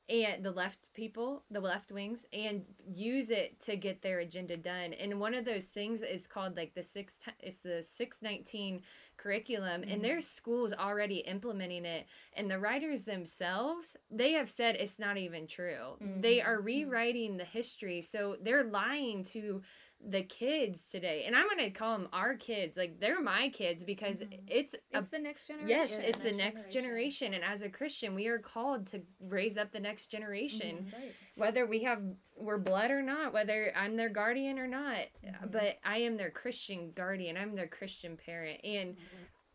and 0.09 0.43
the 0.43 0.51
left 0.51 0.79
people 0.93 1.43
the 1.51 1.59
left 1.59 1.91
wings 1.91 2.25
and 2.33 2.65
use 2.91 3.29
it 3.29 3.59
to 3.61 3.75
get 3.75 4.01
their 4.01 4.19
agenda 4.19 4.57
done. 4.57 4.93
And 4.93 5.19
one 5.19 5.33
of 5.33 5.45
those 5.45 5.65
things 5.65 6.01
is 6.01 6.27
called 6.27 6.57
like 6.57 6.73
the 6.73 6.83
six 6.83 7.19
it's 7.39 7.59
the 7.59 7.83
619 7.83 8.81
curriculum 9.21 9.81
mm-hmm. 9.81 9.91
and 9.91 10.03
there's 10.03 10.25
schools 10.25 10.73
already 10.73 11.17
implementing 11.17 11.85
it 11.85 12.07
and 12.33 12.49
the 12.49 12.57
writers 12.57 13.03
themselves 13.03 13.97
they 14.09 14.31
have 14.33 14.49
said 14.49 14.75
it's 14.75 14.99
not 14.99 15.17
even 15.17 15.45
true 15.45 15.97
mm-hmm. 16.01 16.21
they 16.21 16.41
are 16.41 16.57
mm-hmm. 16.57 16.65
rewriting 16.65 17.37
the 17.37 17.43
history 17.43 18.01
so 18.01 18.35
they're 18.41 18.63
lying 18.63 19.23
to 19.23 19.61
the 20.07 20.21
kids 20.21 20.89
today. 20.89 21.23
And 21.25 21.35
I'm 21.35 21.47
gonna 21.49 21.71
call 21.71 21.97
them 21.97 22.07
our 22.13 22.35
kids. 22.35 22.77
Like 22.77 22.99
they're 22.99 23.21
my 23.21 23.49
kids 23.49 23.83
because 23.83 24.17
mm-hmm. 24.17 24.33
it's 24.47 24.73
a 24.73 24.97
It's 24.97 25.09
the 25.09 25.19
next 25.19 25.47
generation. 25.47 25.69
Yes, 25.69 25.91
Yeah, 25.91 26.05
it's 26.07 26.23
the 26.23 26.31
next 26.31 26.49
next 26.49 26.73
generation. 26.73 27.33
And 27.33 27.43
as 27.43 27.61
a 27.61 27.69
Christian, 27.69 28.15
we 28.15 28.27
are 28.27 28.39
called 28.39 28.87
to 28.87 29.01
raise 29.21 29.57
up 29.57 29.71
the 29.71 29.79
next 29.79 30.07
generation. 30.07 30.77
Mm-hmm, 30.77 30.83
that's 30.85 30.93
right. 30.93 31.13
Whether 31.35 31.65
we 31.65 31.83
have 31.83 32.01
we're 32.37 32.57
blood 32.57 32.91
or 32.91 33.01
not, 33.01 33.33
whether 33.33 33.71
I'm 33.75 33.95
their 33.95 34.09
guardian 34.09 34.59
or 34.59 34.67
not. 34.67 34.97
Mm-hmm. 35.25 35.47
But 35.51 35.79
I 35.83 35.99
am 35.99 36.17
their 36.17 36.29
Christian 36.29 36.91
guardian. 36.95 37.37
I'm 37.37 37.55
their 37.55 37.67
Christian 37.67 38.17
parent 38.17 38.61
and 38.63 38.95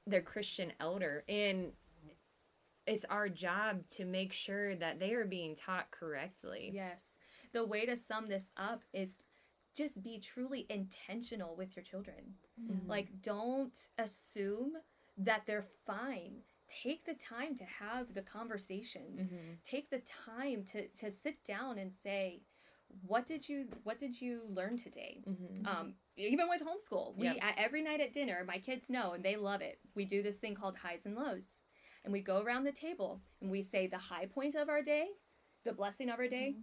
their 0.07 0.23
Christian 0.23 0.73
elder. 0.81 1.25
And 1.29 1.73
it's 2.87 3.05
our 3.07 3.29
job 3.29 3.83
to 3.91 4.05
make 4.05 4.33
sure 4.33 4.77
that 4.77 5.01
they 5.01 5.15
are 5.15 5.25
being 5.25 5.55
taught 5.55 5.91
correctly. 5.91 6.71
Yes. 6.73 7.19
The 7.53 7.65
way 7.65 7.87
to 7.87 7.97
sum 7.97 8.29
this 8.29 8.51
up 8.57 8.83
is 8.93 9.17
just 9.75 10.03
be 10.03 10.19
truly 10.19 10.67
intentional 10.71 11.57
with 11.57 11.77
your 11.77 11.83
children. 11.83 12.35
Mm-hmm. 12.61 12.89
Like, 12.89 13.23
don't 13.23 13.77
assume 13.99 14.73
that 15.19 15.43
they're 15.47 15.67
fine. 15.87 16.43
Take 16.69 17.05
the 17.05 17.15
time 17.15 17.55
to 17.57 17.65
have 17.65 18.15
the 18.15 18.23
conversation. 18.23 19.29
Mhm. 19.31 19.63
Take 19.63 19.91
the 19.91 20.01
time 20.01 20.65
to, 20.67 20.89
to 20.89 21.11
sit 21.11 21.45
down 21.45 21.79
and 21.79 21.93
say, 21.93 22.43
what 23.03 23.27
did 23.27 23.49
you 23.49 23.67
what 23.83 23.99
did 23.99 24.21
you 24.21 24.43
learn 24.49 24.77
today? 24.77 25.23
Mhm. 25.27 25.67
Um, 25.67 25.95
even 26.17 26.49
with 26.49 26.63
homeschool, 26.63 27.17
we 27.17 27.27
Yep. 27.27 27.39
at, 27.43 27.59
every 27.59 27.83
night 27.83 28.01
at 28.01 28.13
dinner, 28.13 28.45
my 28.45 28.59
kids 28.59 28.89
know 28.89 29.13
and 29.13 29.25
they 29.25 29.37
love 29.37 29.63
it. 29.63 29.81
We 29.95 30.05
do 30.05 30.23
this 30.23 30.39
thing 30.39 30.55
called 30.55 30.77
highs 30.77 31.07
and 31.07 31.17
lows, 31.17 31.65
and 32.05 32.13
we 32.13 32.21
go 32.21 32.41
around 32.41 32.65
the 32.65 32.73
table 32.73 33.21
and 33.41 33.51
we 33.51 33.63
say 33.63 33.87
the 33.89 33.99
high 33.99 34.27
point 34.27 34.55
of 34.55 34.69
our 34.69 34.83
day, 34.83 35.09
the 35.65 35.73
blessing 35.73 36.09
of 36.09 36.19
our 36.21 36.29
day, 36.29 36.55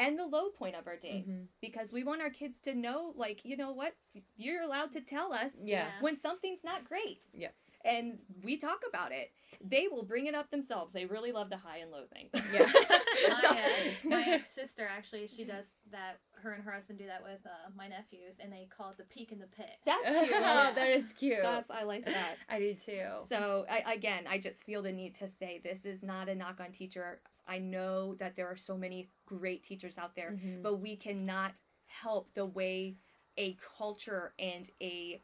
and 0.00 0.18
the 0.18 0.26
low 0.26 0.48
point 0.50 0.74
of 0.74 0.86
our 0.86 0.96
day, 0.96 1.24
Mhm. 1.28 1.46
because 1.60 1.92
we 1.92 2.02
want 2.02 2.22
our 2.22 2.30
kids 2.30 2.58
to 2.60 2.74
know, 2.74 3.12
like, 3.16 3.44
you 3.44 3.56
know 3.56 3.70
what, 3.72 3.94
you're 4.36 4.62
allowed 4.62 4.92
to 4.92 5.00
tell 5.00 5.32
us 5.32 5.54
Yeah. 5.62 5.90
when 6.00 6.16
something's 6.16 6.64
not 6.64 6.84
great. 6.84 7.20
Yep. 7.34 7.54
And 7.84 8.18
we 8.42 8.56
talk 8.56 8.80
about 8.88 9.12
it. 9.12 9.30
They 9.62 9.88
will 9.90 10.02
bring 10.04 10.24
it 10.26 10.34
up 10.34 10.50
themselves. 10.50 10.92
They 10.94 11.04
really 11.04 11.32
love 11.32 11.50
the 11.50 11.56
high 11.58 11.78
and 11.78 11.90
low 11.90 12.04
thing. 12.12 12.28
Yeah. 12.52 12.60
my, 13.28 13.40
So- 13.42 13.48
uh, 13.50 13.56
my 14.04 14.22
ex 14.28 14.50
sister 14.50 14.88
actually 14.90 15.26
she 15.26 15.44
does 15.44 15.66
that. 15.92 16.18
Her 16.42 16.52
and 16.52 16.64
her 16.64 16.70
husband 16.70 16.98
do 16.98 17.06
that 17.06 17.22
with 17.22 17.44
uh, 17.44 17.50
my 17.76 17.86
nephews, 17.86 18.36
and 18.42 18.50
they 18.50 18.66
call 18.74 18.88
it 18.88 18.96
the 18.96 19.04
peak 19.04 19.30
in 19.30 19.38
the 19.38 19.46
pit. 19.46 19.68
That's 19.84 20.08
cute. 20.20 20.32
oh, 20.34 20.72
that 20.74 20.88
is 20.88 21.12
cute. 21.12 21.42
That's 21.42 21.70
I 21.70 21.82
like 21.82 22.06
that. 22.06 22.36
I 22.48 22.58
do 22.58 22.72
too. 22.72 23.02
So 23.26 23.66
I, 23.70 23.92
again, 23.92 24.24
I 24.26 24.38
just 24.38 24.64
feel 24.64 24.80
the 24.80 24.90
need 24.92 25.14
to 25.16 25.28
say 25.28 25.60
this 25.62 25.84
is 25.84 26.02
not 26.02 26.30
a 26.30 26.34
knock 26.34 26.58
on 26.58 26.72
teachers. 26.72 27.18
I 27.46 27.58
know 27.58 28.14
that 28.14 28.36
there 28.36 28.46
are 28.46 28.56
so 28.56 28.78
many 28.78 29.08
great 29.26 29.62
teachers 29.62 29.98
out 29.98 30.14
there, 30.16 30.30
Mhm. 30.32 30.62
but 30.62 30.76
we 30.80 30.96
cannot 30.96 31.60
help 31.86 32.32
the 32.32 32.46
way 32.46 32.94
a 33.36 33.56
culture 33.78 34.32
and 34.38 34.70
a 34.80 35.20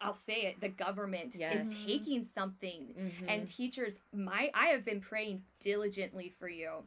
I'll 0.00 0.14
say 0.14 0.42
it, 0.42 0.60
the 0.60 0.68
government 0.68 1.34
Yes. 1.38 1.66
is 1.66 1.84
taking 1.86 2.24
something 2.24 2.94
Mhm. 2.96 3.28
and 3.28 3.48
teachers 3.48 4.00
my 4.12 4.50
I 4.54 4.66
have 4.66 4.84
been 4.84 5.00
praying 5.00 5.42
diligently 5.60 6.28
for 6.28 6.48
you. 6.48 6.84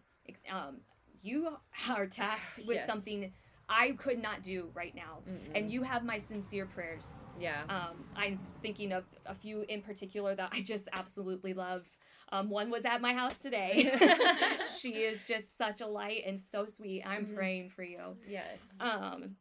Um, 0.50 0.82
you 1.22 1.58
are 1.90 2.08
tasked 2.08 2.60
with 2.66 2.78
Yes. 2.78 2.86
something 2.86 3.34
I 3.68 3.92
could 3.92 4.20
not 4.20 4.42
do 4.42 4.72
right 4.74 4.96
now, 4.96 5.20
Mm-mm. 5.28 5.52
and 5.54 5.72
you 5.72 5.84
have 5.84 6.04
my 6.04 6.18
sincere 6.18 6.66
prayers. 6.66 7.24
yeah. 7.38 7.64
Um, 7.70 8.04
I'm 8.16 8.40
thinking 8.40 8.92
of 8.92 9.06
a 9.28 9.36
few 9.36 9.62
in 9.64 9.82
particular 9.82 10.34
that 10.36 10.50
I 10.54 10.62
just 10.62 10.88
absolutely 10.94 11.54
love. 11.54 11.86
Um, 12.32 12.50
one 12.50 12.70
was 12.72 12.86
at 12.86 13.00
my 13.02 13.14
house 13.14 13.38
today. 13.38 13.92
she 14.80 15.04
is 15.04 15.26
just 15.28 15.56
such 15.58 15.82
a 15.82 15.88
light 15.88 16.24
and 16.26 16.40
so 16.40 16.66
sweet. 16.66 17.04
I'm 17.06 17.28
Mhm. 17.28 17.36
praying 17.36 17.70
for 17.70 17.84
you. 17.84 18.18
yes. 18.28 18.62
Um, 18.80 19.36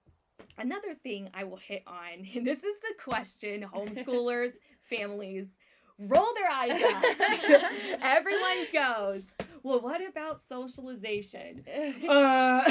another 0.56 0.94
thing 0.94 1.30
I 1.34 1.44
will 1.44 1.56
hit 1.56 1.82
on, 1.86 2.26
and 2.34 2.46
this 2.46 2.62
is 2.62 2.76
the 2.80 2.94
question 3.02 3.64
homeschoolers, 3.72 4.52
families 4.82 5.56
roll 5.98 6.28
their 6.34 6.50
eyes 6.50 6.80
at. 6.80 8.00
Everyone 8.00 8.66
goes, 8.72 9.22
Well, 9.62 9.80
what 9.80 10.06
about 10.06 10.40
socialization? 10.40 11.64
Uh, 12.08 12.62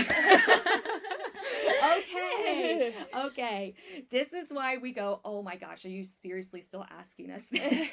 okay. 1.97 2.93
Okay. 3.13 3.73
This 4.09 4.31
is 4.33 4.51
why 4.51 4.77
we 4.77 4.93
go, 4.93 5.19
Oh 5.25 5.41
my 5.43 5.57
gosh, 5.57 5.85
are 5.85 5.89
you 5.89 6.05
seriously 6.05 6.61
still 6.61 6.85
asking 6.97 7.31
us 7.31 7.47
this? 7.47 7.89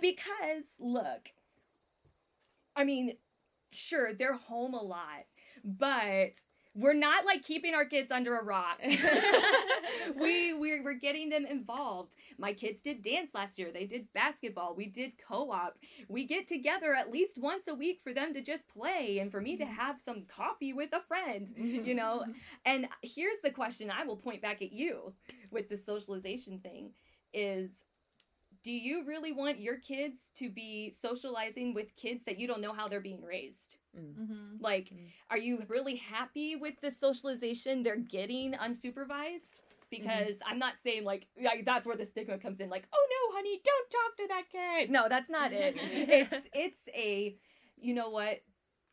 because 0.00 0.64
look, 0.80 1.28
I 2.74 2.84
mean, 2.84 3.12
sure, 3.70 4.14
they're 4.14 4.32
home 4.32 4.74
a 4.74 4.82
lot, 4.82 5.24
but 5.62 6.32
we're 6.74 6.94
not 6.94 7.24
like 7.24 7.42
keeping 7.42 7.74
our 7.74 7.84
kids 7.84 8.10
under 8.10 8.36
a 8.36 8.44
rock. 8.44 8.80
we 10.16 10.52
we're, 10.52 10.82
we're 10.82 10.94
getting 10.94 11.28
them 11.28 11.46
involved. 11.46 12.16
My 12.36 12.52
kids 12.52 12.80
did 12.80 13.02
dance 13.02 13.30
last 13.34 13.58
year. 13.58 13.70
They 13.72 13.86
did 13.86 14.12
basketball. 14.12 14.74
We 14.74 14.86
did 14.86 15.12
co-op. 15.18 15.78
We 16.08 16.26
get 16.26 16.48
together 16.48 16.94
at 16.94 17.12
least 17.12 17.38
once 17.38 17.68
a 17.68 17.74
week 17.74 18.00
for 18.02 18.12
them 18.12 18.32
to 18.34 18.40
just 18.40 18.66
play 18.68 19.18
and 19.20 19.30
for 19.30 19.40
me 19.40 19.56
to 19.56 19.64
mm-hmm. 19.64 19.72
have 19.74 20.00
some 20.00 20.22
coffee 20.22 20.72
with 20.72 20.92
a 20.92 21.00
friend, 21.00 21.48
you 21.56 21.80
mm-hmm. 21.80 21.96
know. 21.96 22.22
Mm-hmm. 22.22 22.32
And 22.66 22.88
here's 23.02 23.38
the 23.42 23.50
question 23.50 23.90
I 23.90 24.04
will 24.04 24.16
point 24.16 24.42
back 24.42 24.60
at 24.60 24.72
you 24.72 25.12
with 25.50 25.68
the 25.68 25.76
socialization 25.76 26.58
thing 26.58 26.90
is 27.32 27.84
do 28.64 28.72
you 28.72 29.04
really 29.04 29.30
want 29.30 29.60
your 29.60 29.76
kids 29.76 30.32
to 30.36 30.48
be 30.50 30.90
socializing 30.90 31.74
with 31.74 31.94
kids 31.94 32.24
that 32.24 32.38
you 32.38 32.46
don't 32.48 32.60
know 32.62 32.72
how 32.72 32.88
they're 32.88 32.98
being 32.98 33.22
raised? 33.22 33.76
Mm-hmm. 33.96 34.56
Like, 34.58 34.86
Mm. 34.88 35.06
are 35.30 35.38
you 35.38 35.62
really 35.68 35.96
happy 35.96 36.56
with 36.56 36.80
the 36.80 36.90
socialization 36.90 37.82
they're 37.84 37.96
getting 37.96 38.54
unsupervised? 38.54 39.60
Because 39.90 40.40
I'm 40.44 40.58
not 40.58 40.78
saying 40.78 41.04
like, 41.04 41.28
like 41.40 41.64
that's 41.64 41.86
where 41.86 41.94
the 41.96 42.04
stigma 42.04 42.38
comes 42.38 42.58
in. 42.58 42.68
Like, 42.70 42.88
oh 42.92 43.06
no, 43.14 43.36
honey, 43.36 43.60
don't 43.64 43.90
talk 43.90 44.16
to 44.16 44.28
that 44.28 44.44
kid. 44.50 44.90
No, 44.90 45.08
that's 45.08 45.30
not 45.30 45.52
it. 45.52 45.76
it's 45.92 46.48
it's 46.52 46.88
a, 46.94 47.36
you 47.76 47.94
know 47.94 48.08
what? 48.10 48.40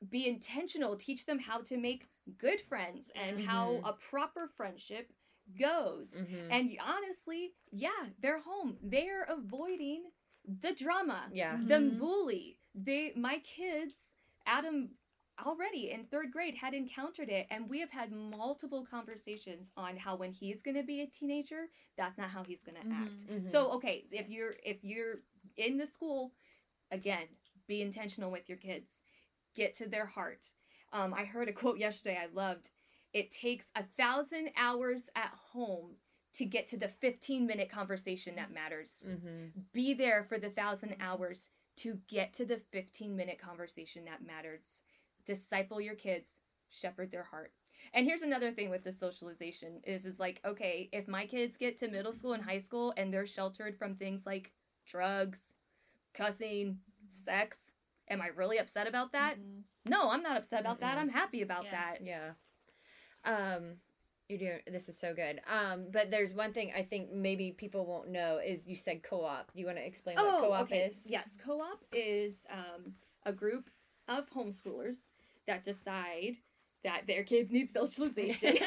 Be 0.09 0.27
intentional. 0.27 0.95
Teach 0.95 1.25
them 1.25 1.39
how 1.39 1.61
to 1.61 1.77
make 1.77 2.05
good 2.37 2.59
friends 2.61 3.11
and 3.15 3.39
how 3.39 3.79
Mhm. 3.83 3.89
a 3.89 3.93
proper 3.93 4.47
friendship 4.47 5.11
goes. 5.57 6.15
Mhm. 6.15 6.47
And 6.51 6.77
honestly, 6.79 7.51
yeah, 7.71 8.09
they're 8.19 8.39
home. 8.39 8.77
They're 8.81 9.23
avoiding 9.23 10.11
the 10.45 10.73
drama 10.73 11.29
yeah. 11.31 11.57
the 11.57 11.75
Mhm. 11.75 11.99
bully. 11.99 12.57
They 12.73 13.13
my 13.15 13.39
kids, 13.39 14.15
Adam 14.45 14.97
already 15.45 15.89
in 15.91 16.05
third 16.05 16.31
grade 16.31 16.55
had 16.55 16.73
encountered 16.73 17.29
it 17.29 17.47
and 17.49 17.67
we 17.67 17.79
have 17.79 17.89
had 17.89 18.11
multiple 18.11 18.85
conversations 18.85 19.71
on 19.75 19.97
how 19.97 20.15
when 20.15 20.31
he's 20.31 20.61
going 20.61 20.75
to 20.75 20.83
be 20.83 21.01
a 21.01 21.07
teenager 21.07 21.67
that's 21.95 22.17
not 22.19 22.29
how 22.29 22.43
he's 22.43 22.61
going 22.63 22.75
to 22.79 22.87
Mhm. 22.87 23.01
act 23.01 23.25
Mhm. 23.27 23.45
so 23.45 23.71
okay 23.71 24.05
if 24.11 24.29
you're 24.29 24.53
if 24.63 24.83
you're 24.83 25.15
in 25.57 25.77
the 25.77 25.87
school 25.87 26.31
again 26.91 27.27
be 27.65 27.81
intentional 27.81 28.29
with 28.29 28.47
your 28.49 28.57
kids 28.59 29.01
get 29.55 29.73
to 29.73 29.87
their 29.87 30.05
heart 30.05 30.53
um, 30.93 31.11
i 31.13 31.25
heard 31.25 31.47
a 31.49 31.53
quote 31.53 31.79
yesterday 31.79 32.17
i 32.17 32.27
loved 32.27 32.69
it 33.13 33.31
takes 33.31 33.71
a 33.75 33.83
thousand 33.83 34.51
hours 34.55 35.09
at 35.15 35.31
home 35.53 35.95
to 36.33 36.45
get 36.45 36.65
to 36.67 36.77
the 36.77 36.87
15 36.87 37.45
minute 37.45 37.69
conversation 37.69 38.35
that 38.35 38.51
matters 38.51 39.03
Mhm. 39.05 39.51
be 39.73 39.93
there 39.93 40.23
for 40.23 40.37
the 40.37 40.49
thousand 40.49 40.95
hours 40.99 41.49
to 41.77 41.95
get 42.07 42.33
to 42.33 42.45
the 42.45 42.57
15 42.57 43.15
minute 43.15 43.37
conversation 43.39 44.05
that 44.05 44.21
matters. 44.21 44.81
Disciple 45.25 45.81
your 45.81 45.95
kids, 45.95 46.39
shepherd 46.69 47.11
their 47.11 47.23
heart. 47.23 47.51
And 47.93 48.05
here's 48.05 48.21
another 48.21 48.51
thing 48.51 48.69
with 48.69 48.83
the 48.83 48.91
socialization 48.91 49.81
is 49.83 50.05
is 50.05 50.19
like, 50.19 50.39
okay, 50.45 50.87
if 50.93 51.07
my 51.07 51.25
kids 51.25 51.57
get 51.57 51.77
to 51.79 51.87
middle 51.89 52.13
school 52.13 52.33
and 52.33 52.43
high 52.43 52.59
school 52.59 52.93
and 52.95 53.13
they're 53.13 53.25
sheltered 53.25 53.75
from 53.75 53.95
things 53.95 54.25
like 54.25 54.51
drugs, 54.85 55.55
cussing, 56.13 56.79
sex, 57.09 57.71
am 58.09 58.21
I 58.21 58.27
really 58.27 58.57
upset 58.57 58.87
about 58.87 59.11
that? 59.11 59.37
Mhm. 59.37 59.63
No, 59.85 60.11
I'm 60.11 60.21
not 60.23 60.37
upset 60.37 60.61
about 60.61 60.79
that. 60.79 60.97
Mm-mm. 60.97 61.01
I'm 61.01 61.09
happy 61.09 61.41
about 61.41 61.65
Yeah. 61.65 61.71
that. 61.71 62.01
Yeah. 62.01 62.33
Um 63.25 63.75
you 64.29 64.37
do 64.37 64.51
this 64.71 64.87
is 64.87 64.97
so 64.97 65.13
good. 65.13 65.41
Um 65.51 65.87
but 65.91 66.11
there's 66.11 66.33
one 66.33 66.53
thing 66.53 66.71
I 66.75 66.83
think 66.83 67.11
maybe 67.11 67.51
people 67.51 67.85
won't 67.85 68.09
know 68.09 68.39
is 68.43 68.67
you 68.67 68.75
said 68.75 69.03
co-op. 69.03 69.51
Do 69.53 69.59
you 69.59 69.65
want 69.65 69.77
to 69.77 69.85
explain 69.85 70.15
what 70.17 70.39
co-op 70.41 70.59
Oh, 70.59 70.63
okay. 70.63 70.81
is? 70.83 71.07
Yes, 71.09 71.37
co-op 71.43 71.79
is 71.91 72.45
um, 72.51 72.93
a 73.25 73.33
group 73.33 73.65
of 74.07 74.29
homeschoolers 74.31 75.07
that 75.47 75.63
decide 75.63 76.35
that 76.83 77.05
their 77.07 77.23
kids 77.23 77.51
need 77.51 77.69
socialization. 77.69 78.55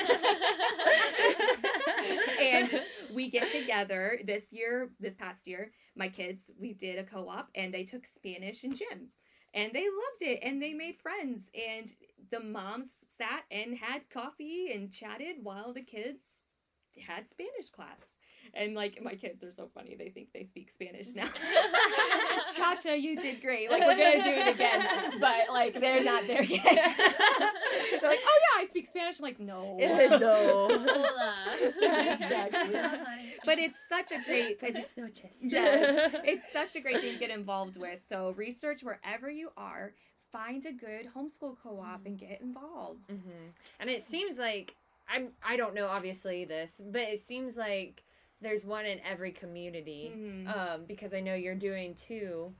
and 2.40 2.70
we 3.12 3.30
get 3.30 3.50
together 3.52 4.18
this 4.24 4.52
year, 4.52 4.90
this 5.00 5.14
past 5.14 5.46
year, 5.46 5.70
my 5.96 6.08
kids, 6.08 6.50
we 6.60 6.74
did 6.74 6.98
a 6.98 7.04
co-op 7.04 7.48
and 7.54 7.72
they 7.72 7.84
took 7.84 8.06
Spanish 8.06 8.64
and 8.64 8.76
gym. 8.76 9.08
And 9.52 9.72
they 9.72 9.84
loved 9.84 10.22
it 10.22 10.40
and 10.42 10.60
they 10.60 10.74
made 10.74 10.96
friends 10.96 11.50
and 11.54 11.88
the 12.30 12.40
moms 12.40 13.04
sat 13.08 13.44
and 13.50 13.76
had 13.76 14.08
coffee 14.10 14.72
and 14.72 14.92
chatted 14.92 15.36
while 15.42 15.72
the 15.72 15.82
kids 15.82 16.44
had 17.06 17.28
Spanish 17.28 17.70
class. 17.70 18.18
And 18.52 18.74
like 18.74 19.02
my 19.02 19.14
kids, 19.14 19.40
they're 19.40 19.50
so 19.50 19.66
funny. 19.66 19.96
They 19.98 20.10
think 20.10 20.32
they 20.32 20.44
speak 20.44 20.70
Spanish 20.70 21.14
now. 21.14 21.24
Cha-cha, 22.56 22.92
you 22.92 23.16
did 23.16 23.40
great. 23.40 23.70
Like 23.70 23.82
we're 23.82 23.96
gonna 23.96 24.22
do 24.22 24.30
it 24.30 24.54
again, 24.54 24.86
but 25.20 25.48
like 25.50 25.80
they're 25.80 26.04
not 26.04 26.26
there 26.26 26.42
yet. 26.42 26.62
they're 26.64 28.10
like, 28.10 28.20
oh 28.24 28.40
yeah, 28.40 28.60
I 28.60 28.64
speak 28.64 28.86
Spanish. 28.86 29.18
I'm 29.18 29.24
like, 29.24 29.40
no. 29.40 29.76
no. 29.78 30.68
Exactly. 31.62 32.80
But 33.44 33.58
it's 33.58 33.78
such 33.88 34.12
a 34.12 34.22
great. 34.24 34.58
It's, 34.62 34.92
yes, 35.40 36.14
it's 36.24 36.52
such 36.52 36.76
a 36.76 36.80
great 36.80 37.00
thing 37.00 37.14
to 37.14 37.18
get 37.18 37.30
involved 37.30 37.76
with. 37.78 38.04
So 38.06 38.34
research 38.36 38.82
wherever 38.82 39.30
you 39.30 39.50
are. 39.56 39.92
Find 40.34 40.66
a 40.66 40.72
good 40.72 41.06
homeschool 41.16 41.56
co-op 41.62 42.06
and 42.06 42.18
get 42.18 42.40
involved. 42.40 43.08
hmm 43.08 43.30
And 43.78 43.88
it 43.88 44.02
seems 44.02 44.36
like 44.36 44.74
I'm 45.08 45.28
I 45.46 45.56
don't 45.56 45.74
know 45.76 45.86
obviously 45.86 46.44
this, 46.44 46.80
but 46.84 47.02
it 47.02 47.20
seems 47.20 47.56
like 47.56 48.02
there's 48.42 48.64
one 48.64 48.84
in 48.84 48.98
every 49.08 49.30
community. 49.30 50.10
Mhm. 50.12 50.48
Um, 50.56 50.84
because 50.88 51.14
I 51.14 51.20
know 51.20 51.34
you're 51.36 51.54
doing 51.54 51.94
two. 51.94 52.52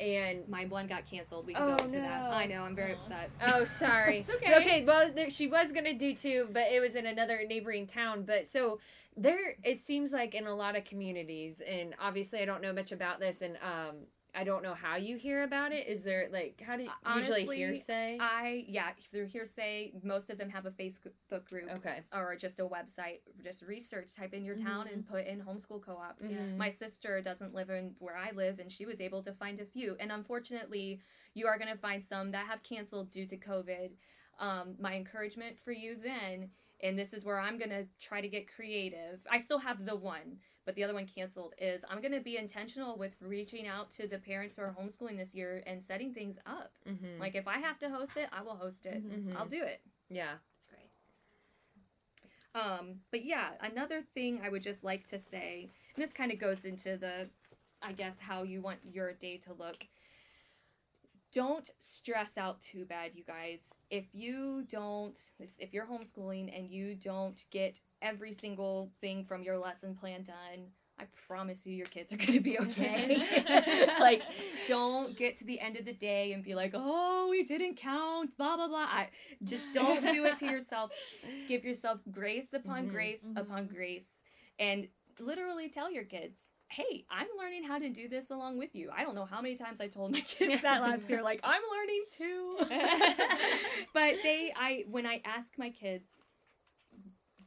And 0.00 0.48
My 0.48 0.64
one 0.64 0.88
got 0.88 1.08
canceled. 1.08 1.46
We 1.46 1.52
can 1.54 1.62
Oh, 1.62 1.76
go 1.76 1.84
into 1.84 1.98
that. 1.98 2.22
no. 2.24 2.30
I 2.30 2.46
know. 2.46 2.62
I'm 2.64 2.74
very 2.74 2.92
Aw. 2.92 2.96
upset. 2.96 3.30
oh 3.46 3.64
sorry. 3.66 4.18
It's 4.26 4.30
okay. 4.30 4.56
Okay, 4.56 4.84
well 4.84 5.12
there, 5.14 5.30
she 5.30 5.46
was 5.46 5.70
gonna 5.70 5.94
do 5.94 6.12
two, 6.12 6.48
but 6.52 6.72
it 6.72 6.80
was 6.80 6.96
in 6.96 7.06
another 7.06 7.40
neighboring 7.46 7.86
town. 7.86 8.24
But 8.24 8.48
so 8.48 8.80
there, 9.16 9.54
it 9.62 9.78
seems 9.78 10.12
like 10.12 10.34
in 10.34 10.48
a 10.48 10.54
lot 10.56 10.74
of 10.74 10.84
communities, 10.86 11.60
and 11.60 11.94
obviously 12.00 12.40
I 12.40 12.46
don't 12.46 12.62
know 12.62 12.72
much 12.72 12.90
about 12.90 13.20
this, 13.20 13.42
and 13.42 13.56
um, 13.58 13.96
I 14.34 14.44
don't 14.44 14.62
know 14.62 14.74
how 14.74 14.96
you 14.96 15.16
hear 15.16 15.42
about 15.42 15.72
it. 15.72 15.86
Is 15.86 16.02
there 16.02 16.28
like 16.32 16.62
how 16.64 16.76
do 16.76 16.84
you 16.84 16.90
Honestly, 17.04 17.40
usually 17.40 17.56
hearsay? 17.58 18.18
I 18.20 18.64
yeah 18.68 18.90
through 19.10 19.26
hearsay. 19.26 19.92
Most 20.02 20.30
of 20.30 20.38
them 20.38 20.50
have 20.50 20.66
a 20.66 20.70
Facebook 20.70 21.48
group. 21.48 21.70
okay. 21.76 22.00
or 22.14 22.36
just 22.36 22.60
a 22.60 22.64
website. 22.64 23.18
Just 23.42 23.62
research, 23.62 24.14
type 24.14 24.32
in 24.34 24.44
your 24.44 24.56
town 24.56 24.88
and 24.92 25.06
put 25.06 25.26
in 25.26 25.40
homeschool 25.40 25.82
co-op. 25.82 26.18
Mhm. 26.20 26.56
My 26.56 26.68
sister 26.68 27.20
doesn't 27.20 27.54
live 27.54 27.70
in 27.70 27.94
where 27.98 28.16
I 28.16 28.30
live, 28.32 28.58
and 28.58 28.70
she 28.70 28.86
was 28.86 29.00
able 29.00 29.22
to 29.22 29.32
find 29.32 29.60
a 29.60 29.64
few. 29.64 29.96
And 30.00 30.12
unfortunately, 30.12 31.00
you 31.34 31.46
are 31.46 31.58
going 31.58 31.70
to 31.70 31.78
find 31.78 32.02
some 32.02 32.30
that 32.32 32.46
have 32.46 32.62
canceled 32.62 33.10
due 33.12 33.26
to 33.26 33.36
COVID. 33.36 33.90
Um, 34.38 34.74
my 34.80 34.94
encouragement 34.94 35.58
for 35.58 35.70
you 35.72 35.96
then, 35.96 36.48
and 36.82 36.98
this 36.98 37.12
is 37.12 37.24
where 37.24 37.38
I'm 37.38 37.58
going 37.58 37.70
to 37.70 37.86
try 38.00 38.20
to 38.20 38.28
get 38.28 38.52
creative. 38.52 39.20
I 39.30 39.38
still 39.38 39.58
have 39.58 39.84
the 39.84 39.94
one, 39.96 40.38
but 40.66 40.74
the 40.74 40.84
other 40.84 40.94
one 40.94 41.06
canceled. 41.06 41.54
Is 41.60 41.84
I'm 41.90 42.00
going 42.00 42.12
to 42.14 42.20
be 42.20 42.36
intentional 42.36 42.96
with 42.96 43.12
reaching 43.20 43.66
out 43.66 43.90
to 43.92 44.06
the 44.06 44.18
parents 44.18 44.56
who 44.56 44.62
are 44.62 44.74
homeschooling 44.78 45.16
this 45.16 45.34
year 45.34 45.62
and 45.66 45.82
setting 45.82 46.12
things 46.12 46.36
up. 46.46 46.70
Mm-hmm. 46.88 47.20
Like 47.20 47.34
if 47.34 47.48
I 47.48 47.58
have 47.58 47.78
to 47.80 47.88
host 47.90 48.16
it, 48.16 48.28
I 48.32 48.42
will 48.42 48.56
host 48.56 48.86
it. 48.86 49.02
Mhm. 49.04 49.36
I'll 49.36 49.46
do 49.46 49.62
it. 49.62 49.80
yeah. 50.08 50.32
That's 50.32 50.66
great. 52.54 52.62
Um, 52.62 53.00
but 53.10 53.24
yeah, 53.24 53.50
another 53.60 54.00
thing 54.02 54.40
I 54.44 54.48
would 54.48 54.62
just 54.62 54.84
like 54.84 55.06
to 55.08 55.18
say, 55.18 55.68
and 55.94 56.02
this 56.02 56.12
kind 56.12 56.32
of 56.32 56.38
goes 56.38 56.64
into 56.64 56.96
the, 56.96 57.28
I 57.82 57.92
guess, 57.92 58.18
how 58.18 58.42
you 58.42 58.60
want 58.60 58.78
your 58.84 59.12
day 59.12 59.36
to 59.38 59.52
look. 59.52 59.86
Don't 61.32 61.70
stress 61.78 62.36
out 62.36 62.60
too 62.60 62.84
bad, 62.84 63.12
you 63.14 63.22
guys. 63.22 63.72
If 63.88 64.06
you 64.12 64.64
don't, 64.68 65.16
if 65.60 65.72
you're 65.72 65.86
homeschooling 65.86 66.56
and 66.56 66.68
you 66.68 66.96
don't 66.96 67.44
get 67.52 67.78
every 68.02 68.32
single 68.32 68.90
thing 69.00 69.24
from 69.24 69.42
your 69.42 69.58
lesson 69.58 69.94
plan 69.94 70.22
done, 70.22 70.66
I 70.98 71.04
promise 71.26 71.66
you 71.66 71.74
your 71.74 71.86
kids 71.86 72.12
are 72.12 72.16
going 72.16 72.32
to 72.34 72.40
be 72.40 72.58
okay. 72.58 73.22
like, 74.00 74.22
don't 74.66 75.16
get 75.16 75.36
to 75.36 75.44
the 75.44 75.58
end 75.58 75.76
of 75.76 75.84
the 75.86 75.94
day 75.94 76.32
and 76.32 76.44
be 76.44 76.54
like, 76.54 76.72
oh, 76.74 77.28
we 77.30 77.42
didn't 77.42 77.76
count, 77.76 78.36
blah, 78.36 78.56
blah, 78.56 78.68
blah. 78.68 78.86
I, 78.90 79.08
just 79.44 79.64
don't 79.72 80.02
do 80.12 80.24
it 80.26 80.36
to 80.38 80.46
yourself. 80.50 80.90
Give 81.48 81.64
yourself 81.64 82.00
grace 82.10 82.52
upon 82.52 82.86
Mhm. 82.86 82.90
grace 82.90 83.24
Mhm. 83.30 83.40
upon 83.40 83.66
grace. 83.66 84.22
And 84.58 84.88
literally 85.18 85.68
tell 85.70 85.90
your 85.90 86.04
kids, 86.04 86.48
hey, 86.68 87.04
I'm 87.10 87.26
learning 87.38 87.64
how 87.64 87.78
to 87.78 87.88
do 87.88 88.06
this 88.06 88.30
along 88.30 88.58
with 88.58 88.74
you. 88.74 88.90
I 88.94 89.02
don't 89.02 89.14
know 89.14 89.24
how 89.24 89.40
many 89.40 89.56
times 89.56 89.80
I 89.80 89.88
told 89.88 90.12
my 90.12 90.20
kids 90.38 90.60
that 90.62 90.82
last 90.82 91.08
year, 91.08 91.22
like, 91.22 91.40
I'm 91.42 91.62
learning 91.72 92.04
too. 92.16 92.56
but 93.94 94.14
they, 94.22 94.52
I, 94.54 94.84
when 94.90 95.06
I 95.06 95.20
ask 95.24 95.58
my 95.58 95.70
kids, 95.70 96.22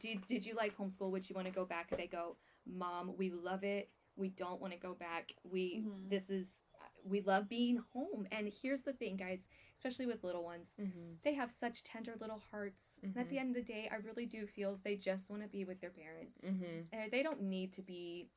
did, 0.03 0.27
did 0.27 0.45
you 0.45 0.53
like 0.55 0.77
homeschool? 0.77 1.09
Would 1.11 1.27
you 1.29 1.35
want 1.35 1.47
to 1.47 1.53
go 1.53 1.65
back? 1.65 1.89
They 1.95 2.07
go, 2.07 2.35
Mom, 2.67 3.13
we 3.17 3.31
love 3.31 3.63
it. 3.63 3.87
We 4.17 4.29
don't 4.29 4.61
want 4.61 4.73
to 4.73 4.79
go 4.79 4.93
back. 4.93 5.31
We, 5.51 5.77
Mhm. 5.81 6.09
this 6.09 6.29
is, 6.29 6.63
we 7.09 7.21
love 7.21 7.49
being 7.49 7.77
home. 7.93 8.27
And 8.31 8.51
here's 8.61 8.83
the 8.83 8.93
thing, 8.93 9.17
guys, 9.17 9.47
especially 9.75 10.05
with 10.05 10.23
little 10.23 10.43
ones, 10.43 10.75
Mm-hmm. 10.79 11.13
they 11.23 11.33
have 11.33 11.51
such 11.51 11.83
tender 11.83 12.13
little 12.21 12.41
hearts. 12.51 12.99
And 13.03 13.17
at 13.17 13.29
the 13.29 13.37
end 13.39 13.55
of 13.55 13.65
the 13.65 13.73
day, 13.73 13.89
I 13.91 13.95
really 14.07 14.25
do 14.25 14.45
feel 14.45 14.77
they 14.83 14.95
just 14.95 15.29
want 15.29 15.41
to 15.41 15.49
be 15.49 15.65
with 15.65 15.81
their 15.81 15.89
parents. 15.89 16.45
Mm-hmm. 16.45 16.79
And 16.95 17.11
they 17.11 17.23
don't 17.23 17.41
need 17.41 17.73
to 17.73 17.81
be 17.81 18.27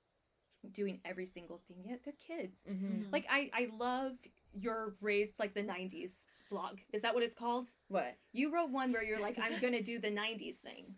doing 0.72 0.98
every 1.04 1.26
single 1.26 1.58
thing 1.68 1.76
yet. 1.84 2.00
They're 2.04 2.14
kids. 2.38 2.62
Mm-hmm. 2.68 3.10
Like 3.12 3.26
I, 3.30 3.50
I 3.54 3.68
love 3.78 4.12
your 4.58 4.94
raised 5.00 5.38
like 5.38 5.52
the 5.54 5.62
'90s 5.62 6.24
blog. 6.50 6.78
Is 6.92 7.02
that 7.02 7.14
what 7.14 7.22
it's 7.22 7.34
called? 7.36 7.68
What? 7.88 8.14
You 8.32 8.52
wrote 8.52 8.70
one 8.70 8.90
where 8.92 9.04
you're 9.04 9.20
like, 9.20 9.38
I'm 9.40 9.60
gonna 9.64 9.82
do 9.82 10.00
the 10.00 10.10
'90s 10.10 10.56
thing, 10.56 10.94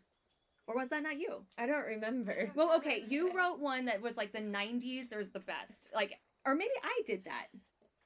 or 0.69 0.77
was 0.77 0.91
that 0.91 1.03
not 1.03 1.19
you? 1.19 1.41
I 1.59 1.67
don't 1.67 1.85
remember. 1.87 2.51
Well, 2.55 2.77
okay, 2.77 3.03
you 3.09 3.33
wrote 3.33 3.59
one 3.59 3.87
that 3.87 4.01
was 4.03 4.17
like 4.17 4.33
the 4.33 4.39
'90s 4.41 5.13
or 5.15 5.25
the 5.25 5.41
best, 5.41 5.89
like, 5.95 6.19
or 6.47 6.55
maybe 6.55 6.71
I 6.85 7.03
did 7.07 7.25
that. 7.25 7.47